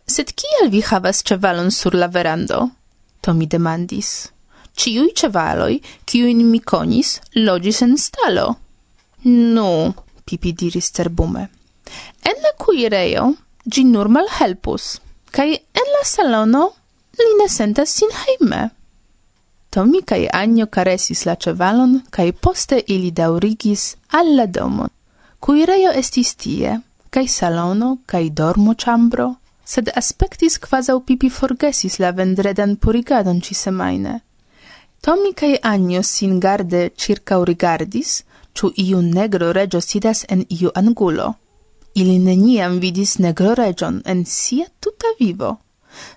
Sed 0.08 0.32
kiel 0.40 0.70
vi 0.72 0.82
havas 0.86 1.24
cevalon 1.24 1.72
sur 1.72 1.96
la 1.96 2.08
verando? 2.08 2.70
To 3.22 3.34
mi 3.34 3.48
demandis. 3.48 4.32
Ciui 4.76 5.12
cevaloi, 5.16 5.82
ciuin 6.06 6.44
mi 6.52 6.60
conis, 6.60 7.20
logis 7.36 7.82
en 7.82 7.98
stalo. 7.98 8.48
Nu, 9.24 9.94
Pipi 10.26 10.54
diris 10.54 10.92
cerbume. 10.92 11.50
En 12.22 12.42
la 12.44 12.52
cuireo, 12.58 13.34
gi 13.66 13.84
nur 13.84 14.10
malhelpus, 14.10 15.00
cae 15.32 15.54
en 15.54 15.92
la 15.96 16.04
salono 16.04 16.64
li 17.20 17.34
ne 17.40 17.48
sentas 17.50 17.90
sin 17.90 18.12
heime. 18.22 18.70
Tomi 19.76 20.00
kaj 20.08 20.28
Anjo 20.32 20.66
karesis 20.72 21.26
la 21.28 21.34
ĉevalon 21.36 21.96
kaj 22.16 22.32
poste 22.32 22.78
ili 22.94 23.10
daŭrigis 23.12 23.82
al 24.20 24.30
la 24.38 24.46
domon. 24.58 24.88
Kuirejo 25.40 25.90
estis 26.02 26.30
tie, 26.40 26.78
kaj 27.10 27.24
salono 27.28 27.90
kaj 28.06 28.30
dormoĉambro, 28.38 29.26
sed 29.66 29.90
aspektis 30.02 30.56
kvazaŭ 30.64 30.96
Pipi 31.10 31.30
forgesis 31.30 32.00
la 32.00 32.14
vendredan 32.16 32.78
purigadon 32.86 33.42
ĉisemajne. 33.42 34.14
Tomi 35.02 35.34
kaj 35.42 35.58
Anjo 35.72 36.04
sin 36.08 36.40
garde 36.40 36.86
ĉirkaŭrigardis, 36.96 38.14
ĉu 38.56 38.72
iu 38.86 39.02
negro 39.02 39.50
reĝo 39.58 39.82
sidas 39.82 40.24
en 40.30 40.46
iu 40.60 40.72
angulo. 40.76 41.34
Ili 41.96 42.16
neniam 42.20 42.80
vidis 42.80 43.18
negro 43.20 43.52
reĝon 43.60 44.00
en 44.06 44.24
sia 44.26 44.70
tuta 44.80 45.12
vivo, 45.20 45.58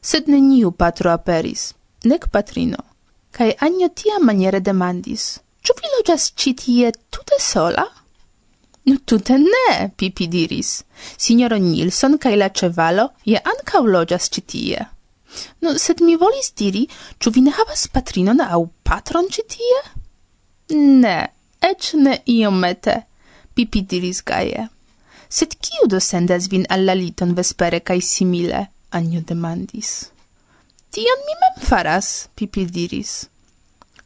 sed 0.01 0.31
neniu 0.31 0.71
patro 0.71 1.11
aperis, 1.11 1.73
nek 2.05 2.31
patrino. 2.31 2.88
Kai 3.39 3.53
Agno 3.63 3.87
tia 3.95 4.17
maniere 4.19 4.59
demandis, 4.59 5.25
«Ciu 5.63 5.75
vi 5.79 5.89
logias 5.93 6.33
citie 6.35 6.91
tute 7.11 7.37
sola?» 7.39 7.85
«Nu 8.87 8.97
tute 9.07 9.37
ne!» 9.39 9.93
Pipi 9.97 10.27
diris. 10.27 10.83
«Signoro 11.17 11.57
Nilsson 11.57 12.19
cae 12.19 12.35
la 12.37 12.49
cevalo 12.51 13.05
je 13.25 13.39
ancau 13.39 13.85
logias 13.87 14.27
citie. 14.29 14.81
Nu, 15.63 15.77
sed 15.79 16.03
mi 16.03 16.17
volis 16.17 16.51
diri, 16.51 16.89
ciu 17.21 17.31
vi 17.31 17.47
ne 17.47 17.55
havas 17.55 17.87
patrinon 17.87 18.41
au 18.41 18.67
patron 18.83 19.31
citie?» 19.31 19.81
«Ne, 20.75 21.17
ec 21.63 21.95
ne 21.95 22.19
iomete!» 22.27 23.05
Pipi 23.55 23.87
diris 23.87 24.25
gaje. 24.25 24.67
«Sed 25.29 25.61
kiu 25.63 25.87
do 25.87 26.01
sendas 26.01 26.51
vin 26.51 26.67
alla 26.69 26.95
liton 26.95 27.39
vespere 27.39 27.85
cae 27.87 28.01
simile?» 28.01 28.67
Agno 28.91 29.21
demandis. 29.21 30.09
Tion 30.91 31.25
mi 31.27 31.35
mem 31.41 31.67
faras, 31.69 32.29
Pipi 32.35 32.65
diris. 32.67 33.29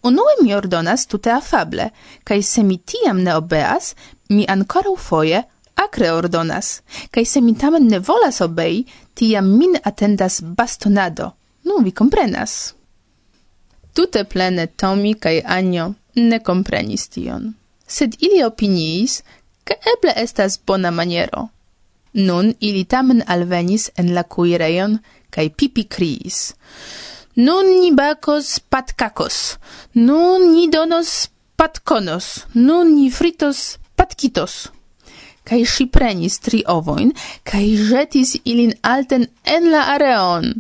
Unue 0.03 0.35
mi 0.43 0.55
ordonas 0.55 1.07
tute 1.07 1.31
afable, 1.31 1.91
kaj 2.25 2.43
se 2.43 2.63
mi 2.63 2.79
tiam 2.79 3.23
ne 3.23 3.35
obeas, 3.35 3.95
mi 4.29 4.47
ancora 4.49 4.97
foje 4.99 5.43
acre 5.75 6.11
ordonas, 6.13 6.83
kaj 7.11 7.25
se 7.25 7.41
mi 7.41 7.55
tamen 7.59 7.89
ne 7.89 7.99
volas 7.99 8.41
obei, 8.41 8.85
tiam 9.15 9.47
min 9.59 9.77
atendas 9.85 10.41
bastonado. 10.43 11.31
Nu, 11.65 11.79
vi 11.85 11.91
comprenas. 11.91 12.75
Tute 13.95 14.25
plene 14.25 14.67
Tomi 14.67 15.15
kaj 15.15 15.41
Anjo 15.45 15.93
ne 16.15 16.39
comprenis 16.39 17.09
tion, 17.09 17.55
sed 17.87 18.17
ili 18.19 18.43
opiniis, 18.45 19.23
ke 19.65 19.77
eble 19.95 20.13
estas 20.17 20.59
bona 20.67 20.91
maniero. 20.91 21.49
Nun 22.13 22.55
ili 22.61 22.85
tamen 22.85 23.23
alvenis 23.27 23.91
en 23.97 24.15
la 24.15 24.23
kuirejon 24.23 24.99
cae 25.33 25.49
pipi 25.51 25.87
criis. 25.89 26.53
Nun 27.37 27.67
ni 27.81 27.91
bacos 27.97 28.59
patkakos, 28.71 29.57
nun 29.95 30.51
ni 30.53 30.69
donos 30.69 31.33
patkonos, 31.57 32.45
nun 32.55 32.95
ni 32.97 33.09
fritos 33.11 33.79
patkitos. 33.97 34.69
Kai 35.49 35.65
si 35.67 35.87
prenis 35.87 36.39
tri 36.45 36.61
ovoin, 36.69 37.11
kai 37.49 37.73
jetis 37.91 38.37
ilin 38.45 38.75
alten 38.83 39.27
en 39.45 39.71
la 39.73 39.83
areon. 39.95 40.53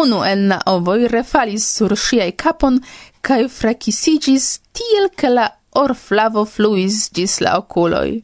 Unu 0.00 0.18
en 0.26 0.48
la 0.50 0.58
ovoi 0.66 1.08
refalis 1.08 1.64
sur 1.76 1.94
siai 1.96 2.32
capon, 2.42 2.78
kai 3.22 3.46
frekisiĝis 3.48 4.46
tiel 4.76 5.08
ke 5.16 5.30
la 5.30 5.46
orflavo 5.82 6.44
fluis 6.44 7.08
gis 7.14 7.40
la 7.40 7.56
oculoi. 7.62 8.20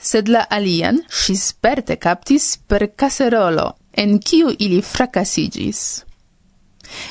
Sed 0.00 0.28
la 0.28 0.46
alian 0.50 1.00
si 1.08 1.36
sperte 1.36 1.96
kaptis 1.96 2.56
per 2.68 2.90
caserolo 2.96 3.72
en 3.96 4.18
kiu 4.18 4.54
ili 4.58 4.82
fracasigis. 4.82 6.04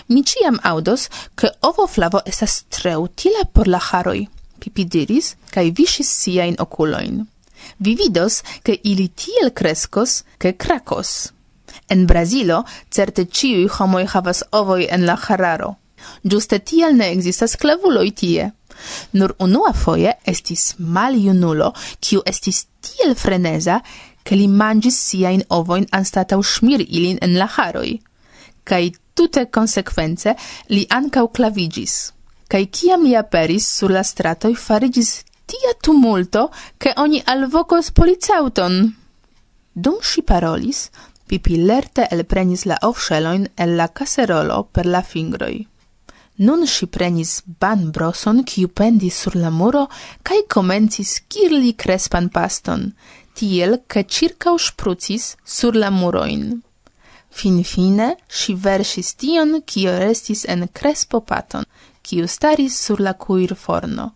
Mi 0.07 0.23
ciam 0.23 0.59
audos, 0.63 1.09
che 1.35 1.49
ovo 1.61 1.87
flavo 1.87 2.21
esas 2.25 2.63
tre 2.69 2.95
utile 2.95 3.45
por 3.53 3.67
la 3.67 3.79
haroi, 3.91 4.27
Pipi 4.63 4.85
diris, 4.87 5.35
cae 5.51 5.71
visis 5.75 6.07
siain 6.07 6.55
oculoin. 6.59 7.25
Vi 7.83 7.95
vidos, 7.95 8.41
che 8.63 8.79
ili 8.83 9.09
tiel 9.09 9.51
crescos, 9.51 10.23
che 10.39 10.55
cracos. 10.55 11.33
En 11.89 12.05
Brazilo, 12.07 12.63
certe 12.89 13.25
ciui 13.27 13.67
homoi 13.67 14.05
havas 14.07 14.43
ovoi 14.51 14.87
en 14.89 15.05
la 15.05 15.17
hararo. 15.17 15.75
Giuste 16.23 16.59
tiel 16.59 16.95
ne 16.95 17.09
existas 17.11 17.57
clavuloi 17.57 18.11
tie. 18.11 18.51
Nur 19.11 19.35
unua 19.39 19.73
foie 19.73 20.15
estis 20.25 20.75
mal 20.77 21.15
junulo, 21.19 21.73
kiu 21.99 22.23
estis 22.25 22.65
tiel 22.81 23.15
freneza, 23.15 23.81
che 24.23 24.35
li 24.35 24.47
mangis 24.47 24.97
siain 25.07 25.43
ovoin 25.49 25.85
anstatau 25.91 26.41
schmiri 26.41 26.87
ilin 26.97 27.17
en 27.21 27.37
la 27.37 27.47
haroi, 27.55 28.01
Cai 28.63 28.95
tute 29.13 29.49
consequence 29.49 30.35
li 30.67 30.85
ancau 30.89 31.27
clavigis. 31.27 32.13
Cai 32.47 32.69
ciam 32.71 33.03
li 33.03 33.15
aperis 33.15 33.67
sur 33.67 33.91
la 33.91 34.03
stratoi 34.03 34.55
farigis 34.55 35.23
tia 35.45 35.73
tumulto, 35.81 36.49
che 36.77 36.93
ogni 36.95 37.21
alvocos 37.25 37.91
policauton. 37.91 38.95
Dum 39.73 39.97
si 40.01 40.21
parolis, 40.21 40.89
Pipi 41.25 41.55
lerte 41.57 42.07
elprenis 42.11 42.65
la 42.69 42.77
ovsheloin 42.81 43.47
el 43.55 43.75
la 43.75 43.87
caserolo 43.87 44.67
per 44.71 44.85
la 44.85 45.01
fingroi. 45.01 45.67
Nun 46.45 46.65
si 46.67 46.85
prenis 46.87 47.41
ban 47.45 47.91
broson, 47.91 48.43
kiu 48.43 48.67
pendis 48.67 49.17
sur 49.21 49.35
la 49.35 49.49
muro, 49.49 49.87
cae 50.21 50.43
comencis 50.47 51.21
kirli 51.27 51.75
crespan 51.75 52.29
paston, 52.29 52.91
tiel 53.33 53.83
che 53.87 54.05
circa 54.05 54.53
sprucis 54.57 55.35
sur 55.43 55.75
la 55.75 55.89
muroin. 55.89 56.61
Fin 57.29 57.63
fine 57.63 58.17
si 58.27 58.53
versis 58.53 59.15
tion, 59.15 59.63
cio 59.65 59.97
restis 59.97 60.45
en 60.45 60.67
crespo 60.71 61.21
paton, 61.21 61.63
cio 62.01 62.27
staris 62.27 62.79
sur 62.79 62.99
la 62.99 63.15
cuir 63.15 63.55
forno. 63.55 64.15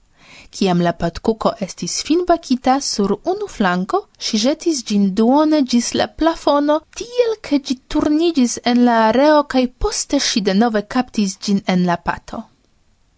Ciam 0.49 0.81
la 0.81 0.93
patcuco 0.93 1.53
estis 1.59 2.01
fin 2.03 2.23
bacita 2.25 2.79
sur 2.79 3.19
unu 3.23 3.47
flanco, 3.47 4.07
si 4.17 4.37
jetis 4.37 4.83
gin 4.85 5.13
duone 5.13 5.63
gis 5.63 5.93
la 5.93 6.07
plafono, 6.07 6.83
tiel 6.95 7.39
che 7.41 7.59
gi 7.59 7.81
turnigis 7.87 8.59
en 8.63 8.83
la 8.85 9.07
areo 9.07 9.45
cae 9.45 9.67
poste 9.67 10.19
si 10.19 10.41
denove 10.41 10.87
captis 10.87 11.37
gin 11.43 11.61
en 11.65 11.85
la 11.85 11.97
pato 11.97 12.56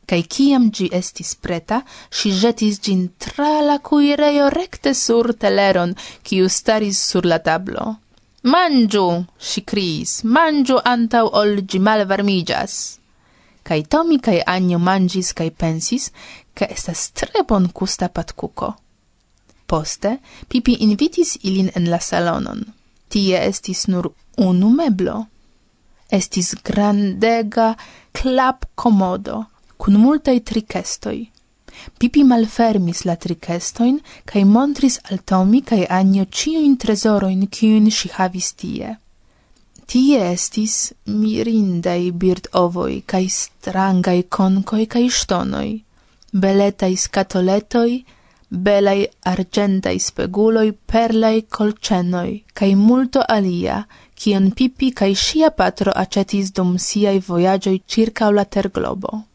cae 0.10 0.24
ciam 0.34 0.70
gi 0.74 0.88
estis 1.00 1.36
preta, 1.44 1.84
si 2.10 2.32
jetis 2.42 2.80
gin 2.82 3.04
tra 3.22 3.62
la 3.62 3.78
cuireio 3.88 4.50
recte 4.50 4.94
sur 4.98 5.36
teleron, 5.42 5.94
ciu 6.26 6.50
staris 6.50 6.98
sur 7.10 7.26
la 7.30 7.40
tablo. 7.40 8.00
Mangiu, 8.44 9.26
si 9.38 9.62
criis, 9.70 10.22
mangiu 10.24 10.80
antau 10.94 11.28
ol 11.42 11.62
gi 11.70 11.80
malvarmigas. 11.80 12.76
Cae 13.68 13.84
Tomi 13.84 14.18
cae 14.26 14.42
Anjo 14.56 14.80
mangis 14.80 15.34
cae 15.38 15.52
pensis, 15.52 16.10
ca 16.58 16.66
estas 16.66 17.12
tre 17.12 17.44
bon 17.48 17.68
custa 17.70 18.08
patkuko. 18.10 18.74
Poste, 19.70 20.16
Pipi 20.50 20.80
invitis 20.86 21.36
ilin 21.44 21.70
en 21.78 21.90
la 21.92 22.00
salonon. 22.00 22.64
Tie 23.10 23.38
estis 23.38 23.86
nur 23.92 24.10
unu 24.38 24.72
meblo. 24.74 25.28
Estis 26.10 26.56
grandega 26.66 27.76
clap 28.18 28.66
comodo, 28.74 29.44
cun 29.80 29.96
multae 30.04 30.40
tricestoi. 30.44 31.30
Pipi 32.00 32.24
malfermis 32.28 33.06
la 33.08 33.16
tricestoin, 33.16 34.00
cae 34.30 34.44
montris 34.46 35.00
al 35.10 35.22
Tomi 35.24 35.62
cae 35.64 35.86
Anio 36.00 36.26
ciuin 36.26 36.76
tresoroin 36.78 37.46
ciuin 37.48 37.88
si 37.92 38.10
havis 38.18 38.50
tie. 38.60 38.98
Tie 39.90 40.20
estis 40.32 40.94
mirindai 41.22 42.12
bird 42.12 42.50
ovoi, 42.54 43.02
cae 43.06 43.30
strangai 43.32 44.28
concoi 44.38 44.86
cae 44.86 45.08
stonoi, 45.10 45.72
beletai 46.34 46.96
scatoletoi, 46.96 48.04
belai 48.50 49.08
argentai 49.32 49.98
speguloi, 50.00 50.74
perlai 50.74 51.46
colcenoi, 51.48 52.44
cae 52.54 52.76
multo 52.76 53.24
alia, 53.38 53.86
cion 54.20 54.52
Pipi 54.52 54.92
cae 54.92 55.16
sia 55.16 55.50
patro 55.50 55.92
acetis 55.96 56.52
dum 56.52 56.76
siai 56.78 57.20
voyagioi 57.20 57.82
circa 57.88 58.30
la 58.32 58.46
terglobo. 58.46 59.29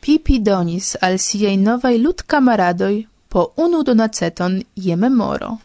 Pipi 0.00 0.40
donis 0.40 0.96
al 1.00 1.18
siei 1.18 1.56
novai 1.60 1.98
lut 2.00 2.22
camaradoi 2.24 3.06
po 3.28 3.52
unu 3.56 3.82
donaceton 3.82 4.62
je 4.74 4.96
memoro. 4.96 5.58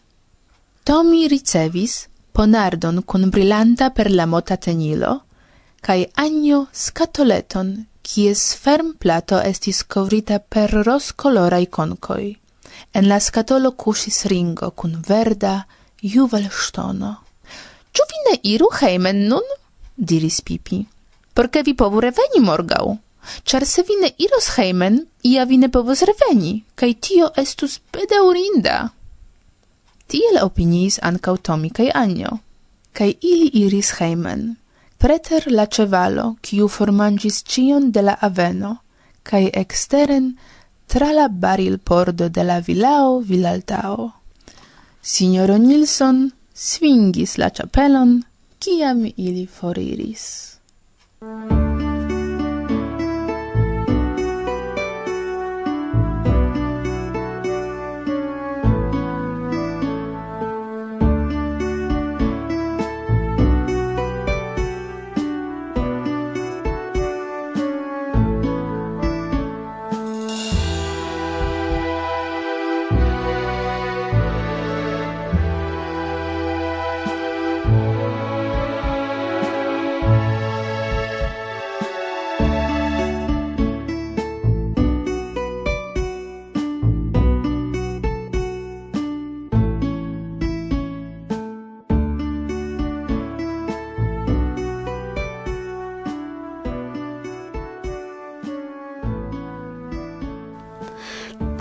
Tomi 0.83 1.27
ricevis 1.27 2.07
ponardon 2.33 3.01
cun 3.03 3.29
brillanta 3.29 3.93
mota 4.27 4.57
tenilo, 4.57 5.23
cae 5.81 6.09
agno 6.15 6.67
scatoleton, 6.71 7.87
cies 8.03 8.55
ferm 8.55 8.95
plato 8.99 9.39
estis 9.39 9.83
covrita 9.83 10.39
per 10.39 10.69
roscolorai 10.69 11.69
concoi. 11.69 12.37
En 12.91 13.07
la 13.07 13.19
scatolo 13.19 13.71
cusis 13.71 14.25
ringo 14.25 14.71
cun 14.71 15.01
verda 15.07 15.65
juvel 16.01 16.49
stono. 16.51 17.23
«Ciu 17.93 18.03
vi 18.09 18.17
ne 18.27 18.39
iru 18.43 18.67
heimen 18.81 19.27
nun? 19.27 19.47
diris 19.95 20.41
Pipi. 20.41 20.85
«Porce 21.33 21.63
vi 21.63 21.73
povu 21.73 21.99
reveni 21.99 22.39
morgau?» 22.43 23.04
char 23.43 23.65
se 23.65 23.83
vi 23.83 23.95
ne 24.01 24.11
iros 24.17 24.49
heimen, 24.57 25.05
ia 25.23 25.45
vi 25.45 25.57
ne 25.57 25.69
povos 25.69 26.01
reveni, 26.01 26.63
cae 26.75 26.93
tio 26.93 27.31
estus 27.37 27.79
bedaŭrinda. 27.93 28.89
Tiel 30.07 30.37
opiniis 30.43 30.99
ancau 31.01 31.37
Tomi 31.37 31.69
cae 31.69 31.91
Anjo, 31.93 32.39
cae 32.93 33.15
ili 33.21 33.49
iris 33.65 33.93
heimen, 33.99 34.55
preter 34.97 35.51
la 35.51 35.65
cevalo, 35.65 36.35
ciu 36.43 36.67
formangis 36.67 37.43
cion 37.43 37.91
de 37.91 38.01
la 38.01 38.17
aveno, 38.21 38.77
cae 39.23 39.49
exteren 39.53 40.35
tra 40.87 41.11
la 41.11 41.27
barilpordo 41.27 42.29
de 42.29 42.43
la 42.43 42.59
vilao 42.59 43.19
Vilaltao. 43.19 44.11
Signoro 45.01 45.57
Nilsson 45.57 46.31
svingis 46.53 47.37
la 47.37 47.49
chapelon, 47.49 48.23
ciam 48.59 49.05
ili 49.17 49.45
foriris. 49.47 50.25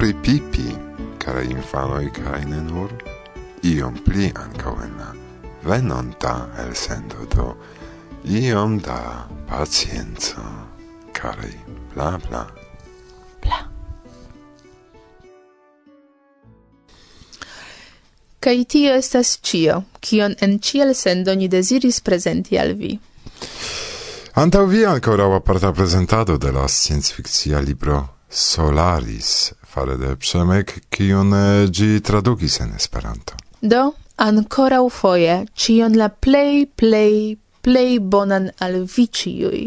pripipi, 0.04 0.76
cara 1.16 1.40
infanoi 1.40 2.10
cae 2.12 2.44
ne 2.44 2.58
nur, 2.60 2.90
iom 3.64 3.94
pli 4.04 4.26
ancau 4.36 4.76
en 4.84 4.98
la 5.00 5.06
venonta 5.64 6.34
el 6.60 6.74
sendo 6.76 7.24
do, 7.32 7.46
iom 8.28 8.76
da 8.84 9.24
pacienza, 9.48 10.44
cari 11.16 11.56
bla 11.94 12.20
bla. 12.26 12.44
Bla. 13.40 13.62
Cai 18.44 18.66
tio 18.68 18.92
estas 18.92 19.38
cio, 19.40 19.86
cion 20.04 20.36
en 20.44 20.58
ciel 20.60 20.92
sendo 20.92 21.32
ni 21.32 21.48
desiris 21.48 22.02
presenti 22.04 22.58
al 22.58 22.74
vi. 22.76 22.98
Antau 24.34 24.66
vi 24.66 24.84
ancora 24.84 25.34
aparta 25.34 25.72
presentado 25.72 26.36
de 26.36 26.52
la 26.52 26.68
science 26.68 27.14
fictia 27.14 27.60
libro 27.60 28.14
Solaris 28.34 29.52
fare 29.62 29.96
de 29.96 30.16
Przemek, 30.16 30.72
kiun 30.90 31.30
gi 31.70 31.94
eh, 31.94 32.00
tradukis 32.02 32.58
en 32.60 32.74
Esperanto. 32.74 33.38
Do, 33.60 33.94
ancora 34.16 34.80
ufoje, 34.82 35.46
cion 35.54 35.94
la 35.96 36.08
plej, 36.08 36.66
plej, 36.74 37.36
plej 37.62 38.00
bonan 38.00 38.50
al 38.58 38.80
vi 38.96 39.06
ciui. 39.06 39.64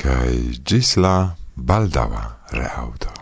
Kaj 0.00 0.32
gis 0.64 0.96
la 0.96 1.34
baldaŭa 1.54 2.24
reaŭdo. 2.56 3.12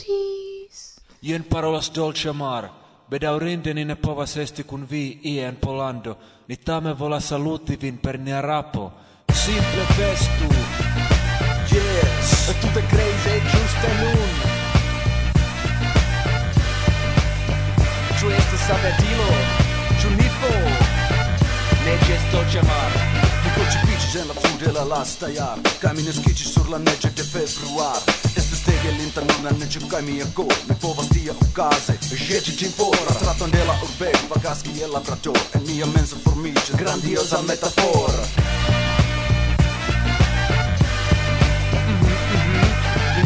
Gis. 0.00 0.80
Jen 1.20 1.44
parolas 1.44 1.90
dolce 1.92 2.32
mar, 2.32 2.70
bedaurinde 3.10 3.74
ni 3.74 3.84
ne 3.84 3.96
povas 4.00 4.36
esti 4.36 4.64
kun 4.64 4.86
vi 4.88 5.20
ie 5.34 5.44
en 5.44 5.60
Polando, 5.60 6.16
ni 6.48 6.56
tame 6.56 6.94
volas 6.94 7.28
saluti 7.28 7.76
vin 7.76 7.98
per 7.98 8.18
nia 8.18 8.40
rapo. 8.40 8.90
Simple 9.32 9.84
festu! 9.96 10.48
Yeah! 11.70 12.09
la 24.26 24.34
fu 24.34 24.56
de 24.58 24.72
la 24.72 24.84
lasta 24.84 25.28
iar 25.28 25.58
Kamin 25.78 26.12
skici 26.12 26.44
sur 26.44 26.68
la 26.68 26.78
nece 26.78 27.10
de 27.14 27.22
februar 27.22 28.02
Este 28.36 28.56
stegel 28.56 28.96
la 29.42 29.50
nece 29.50 29.78
kami 29.88 30.18
je 30.18 30.26
go 30.34 30.46
povas 30.80 31.08
tia 31.08 31.32
ukaze, 31.32 31.94
žeći 32.16 32.56
čim 32.56 32.72
por. 32.76 32.96
Straton 33.16 33.50
dela 33.50 33.74
urbe, 33.82 34.12
vagaski 34.30 34.70
je 34.78 34.86
labrador 34.86 35.38
En 35.54 35.62
mia 35.66 35.86
mensa 35.86 36.16
formiče, 36.24 36.72
grandioza 36.78 37.42
metafora 37.42 38.24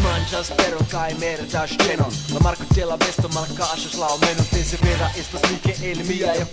mangias 0.05 0.51
pero 0.57 0.77
kai 0.91 1.13
merdas 1.19 1.77
tenon 1.77 2.11
La 2.33 2.39
marco 2.39 2.63
la 2.89 2.97
besto 2.97 3.27
marca 3.29 3.65
la 3.99 4.07
o 4.07 4.17
meno 4.17 4.43
te 4.51 4.63
se 4.63 4.77
veda 4.77 5.11
estas 5.15 5.41
mi 5.49 5.57
che 5.59 5.73
el 5.91 5.99
mia 6.05 6.33
e 6.33 6.45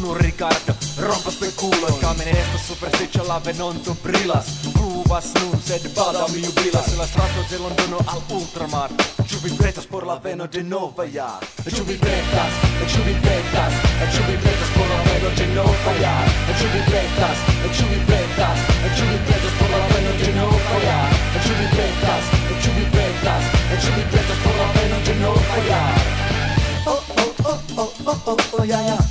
culo 0.00 0.12
Uno 0.12 0.14
Ricardo 0.14 0.74
rompas 0.96 1.34
pe 1.34 1.52
culo 1.54 1.98
Camen 2.00 2.28
esta 2.28 2.58
supersticia 2.58 3.22
la 3.24 3.38
venonto 3.38 3.96
brilas 4.02 4.46
Pluvas 4.72 5.32
nun 5.34 5.60
sed 5.62 5.92
bada 5.94 6.26
mi 6.28 6.40
jubilas. 6.40 6.96
La 6.96 7.06
strato 7.06 7.44
de 7.48 7.58
Londono 7.58 7.98
al 8.06 8.22
ultramar. 8.28 8.90
Ciu 9.26 9.38
vi 9.42 9.50
pretas 9.50 9.86
por 9.86 10.06
la 10.06 10.18
veno 10.18 10.46
de 10.46 10.62
Nova 10.62 11.04
Iar 11.04 11.38
Ciu 11.68 11.84
vi 11.84 11.94
pretas, 11.94 12.52
ciu 12.88 13.02
vi 13.04 13.14
pretas 13.14 13.72
Ciu 14.12 14.22
vi 14.26 14.36
pretas 14.42 14.70
por 14.74 14.86
la 14.88 14.98
veno 15.06 15.30
de 15.36 15.46
Nova 15.54 15.92
Iar 16.00 16.26
Ciu 16.58 16.68
vi 16.72 16.82
pretas, 16.90 17.38
ciu 17.76 17.86
vi 17.86 17.98
pretas 18.08 18.58
Ciu 18.96 19.06
vi 19.06 19.18
pretas 19.26 19.52
por 19.58 19.70
la 19.70 19.80
veno 19.92 20.12
de 20.18 20.32
Nova 20.34 20.76
Iar 20.82 21.10
Ciu 21.44 21.54
vi 21.60 21.66
pretas, 21.76 22.24
ciu 22.62 22.72
vi 22.74 22.84
pretas 22.90 23.42
Ciu 23.82 23.92
vi 23.94 24.02
pretas 24.10 24.38
por 24.42 24.54
la 24.58 24.66
veno 24.74 24.98
de 25.06 25.14
Nova 25.22 25.58
Iar 25.68 25.98
Oh 26.86 27.02
oh 27.22 27.34
oh 27.44 27.60
oh 27.76 27.92
oh 28.06 28.18
oh 28.26 28.38
oh 28.58 28.64
yeah 28.64 28.82
yeah 28.82 29.09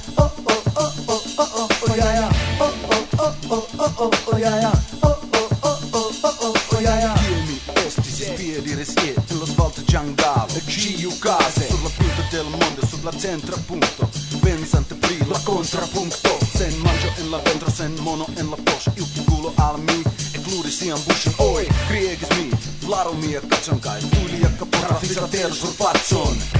oh 0.75 0.93
oh 1.05 1.23
oh 1.35 1.49
oh 1.53 1.67
oh 1.87 1.95
ya 1.95 2.11
ya 2.13 2.29
oh 2.59 2.73
oh 2.89 3.07
oh 3.17 3.35
oh 3.49 3.67
oh 3.77 3.93
oh 3.97 4.11
oh 4.31 4.37
ya 4.37 4.55
ya 4.59 4.71
oh 5.01 5.19
oh 5.33 5.49
oh 5.63 5.79
oh 5.93 6.11
oh 6.23 6.35
oh 6.41 6.53
oh 6.71 6.81
ya 6.81 6.95
ya 6.99 7.13
Chiumi 7.15 7.59
estis 7.85 8.21
spie 8.21 8.61
di 8.61 8.73
restie 8.75 9.13
te 9.25 9.33
lo 9.33 9.45
svolto 9.45 9.83
giangavo 9.83 10.53
e 10.55 10.61
ciu 10.67 11.17
case 11.19 11.67
sulla 11.67 11.89
punta 11.97 12.21
del 12.29 12.45
mondo 12.45 12.85
sulla 12.85 13.11
centra 13.17 13.55
punto 13.65 14.09
pensante 14.41 14.95
pri 14.95 15.17
la 15.27 15.39
contrapunto 15.43 16.37
sen 16.53 16.73
mangio 16.79 17.11
en 17.17 17.29
la 17.29 17.37
ventra 17.39 17.69
sen 17.69 17.93
mono 17.99 18.25
en 18.35 18.49
la 18.49 18.57
posh 18.63 18.89
il 18.95 19.07
culo 19.25 19.53
al 19.55 19.79
mi 19.79 20.03
e 20.31 20.41
cluri 20.41 20.69
si 20.69 20.89
ambuscion 20.89 21.33
oi 21.37 21.67
kriegis 21.87 22.29
mi 22.37 22.49
Vlaro 22.89 23.13
mi 23.13 23.33
e 23.33 23.41
katson 23.47 23.79
kai 23.79 24.01
tuli 24.09 24.39
ja 24.39 24.49
kapora 24.57 24.95
fisa 24.95 25.27
ter 25.27 25.53
surfatson 25.53 26.58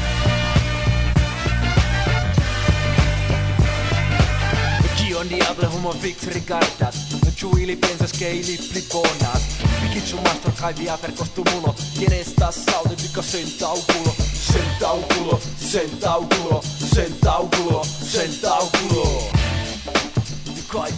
kion 5.20 5.28
diable 5.28 5.68
homo 5.68 5.92
fix 6.02 6.28
rigardas 6.34 6.96
Nu 7.24 7.32
ciu 7.36 7.50
ili 7.58 7.76
pensas 7.76 8.12
che 8.12 8.30
ili 8.30 8.58
pli 8.72 8.82
bonas. 8.92 9.42
Picchi 9.82 10.02
ciu 10.08 10.18
mastro 10.24 10.52
cai 10.60 10.74
via 10.74 10.98
per 11.02 11.14
costumulo 11.14 11.76
Quien 11.98 12.12
estas 12.12 12.56
saude 12.66 12.96
dica 12.96 13.22
senta 13.22 13.66
augulo 13.66 14.16
Senta 14.50 14.88
augulo, 14.88 15.40
senta 15.72 16.10
augulo, 16.10 17.84
senta 17.84 18.50
augulo, 18.50 19.04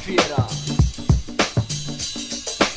fiera. 0.05 0.47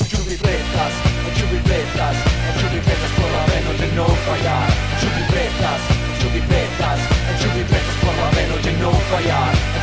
Ciu 0.08 0.18
vi 0.26 0.36
pretas, 0.36 0.94
ciu 1.36 1.46
vi 1.52 1.58
pretas, 1.68 2.16
ciu 2.58 2.68
vi 2.72 2.80
pretas 2.86 3.12
por 3.16 3.30
la 3.36 3.44
veno 3.50 3.72
de 3.78 3.88
non 3.94 4.16
fallar 4.26 4.68
Ciu 4.98 5.08
vi 5.16 5.24
pretas, 5.30 5.80
ciu 6.18 6.28
vi 6.34 6.40
pretas, 6.48 7.00
ciu 7.38 7.50
vi 7.54 7.62
pretas 7.70 7.96
por 8.02 8.14
la 8.16 8.28
veno 8.30 8.56
de 8.64 8.72
non 8.80 8.98
fallar 9.10 9.73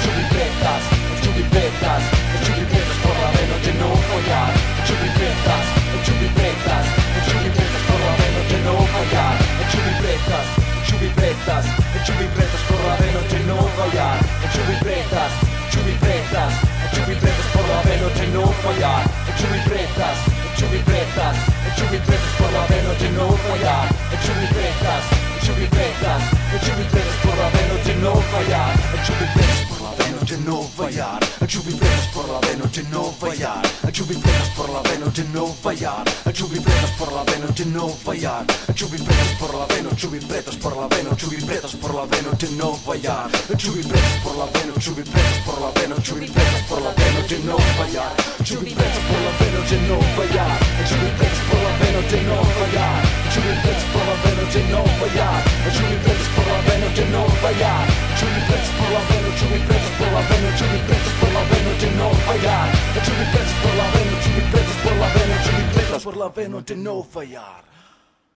de 32.72 32.84
no 32.84 33.12
fallar 33.20 33.62
A 33.84 33.92
lluvi 33.92 34.16
plenes 34.16 34.50
por 34.56 34.70
la 34.70 34.82
veno 34.82 35.08
de 35.08 35.24
no 35.34 35.48
fallar 35.48 36.06
A 36.26 36.32
lluvi 36.32 36.60
plenes 36.60 36.92
por 36.98 37.12
la 37.12 37.24
veno 37.24 37.48
de 37.48 37.66
no 37.66 37.90
fallar 37.90 38.46
A 38.70 38.74
lluvi 38.74 38.98
plenes 38.98 39.38
por 39.40 39.54
la 39.54 39.66
vena, 39.66 39.90
lluvi 39.98 40.20
plenes 40.20 40.56
por 40.56 40.78
la 40.78 40.88
vena 40.88 41.10
Lluvi 41.18 41.42
plenes 41.42 41.76
por 41.76 41.94
la 41.94 42.06
veno 42.06 42.32
de 42.32 42.48
no 42.52 42.74
fallar 42.76 43.28
A 43.28 43.58
lluvi 43.58 43.84
plenes 43.84 44.16
por 44.24 44.36
la 44.38 44.46
vena, 44.46 44.74
lluvi 44.80 45.04
plenes 45.04 45.38
por 45.46 45.62
la 45.62 45.72
vena 45.72 45.96
Lluvi 45.96 46.28
plenes 46.28 46.64
por 46.70 46.82
la 46.82 46.92
veno 46.92 47.22
de 47.28 47.40
no 47.40 47.58
fallar 47.78 48.14
Lluvi 48.48 48.72
plenes 48.72 49.00
por 49.10 49.20
la 49.26 49.32
veno 49.40 49.62
de 49.70 49.78
no 49.88 49.98
fallar 50.16 50.52
A 50.52 50.84
lluvi 50.88 51.12
plenes 51.18 51.42
por 51.50 51.60
la 51.66 51.72
veno 51.82 52.02
de 52.10 52.22
no 52.24 52.38
fallar 52.56 53.21
Truly 53.32 53.56
blitz 53.64 53.84
full 53.92 54.10
of 54.12 54.26
energy, 54.28 54.62
no 54.68 54.84
fire. 55.00 55.40
Truly 55.72 55.98
blitz 56.04 56.28
full 56.36 56.52
of 56.52 56.68
energy, 56.68 57.06
no 57.16 57.24
fire. 57.40 57.88
Truly 58.20 58.42
blitz 58.48 58.68
full 58.76 58.96
of 59.00 59.12
energy, 59.16 59.40
truly 59.40 59.60
blitz 59.68 59.88
full 59.96 60.16
of 60.20 60.32
energy, 60.36 60.58
truly 60.58 60.80
blitz 60.86 61.08
full 61.20 61.38
of 61.38 61.52
energy, 61.56 61.90
no 61.96 62.12
fire. 62.28 62.68
Truly 63.06 63.26
blitz 63.32 63.52
full. 63.62 63.72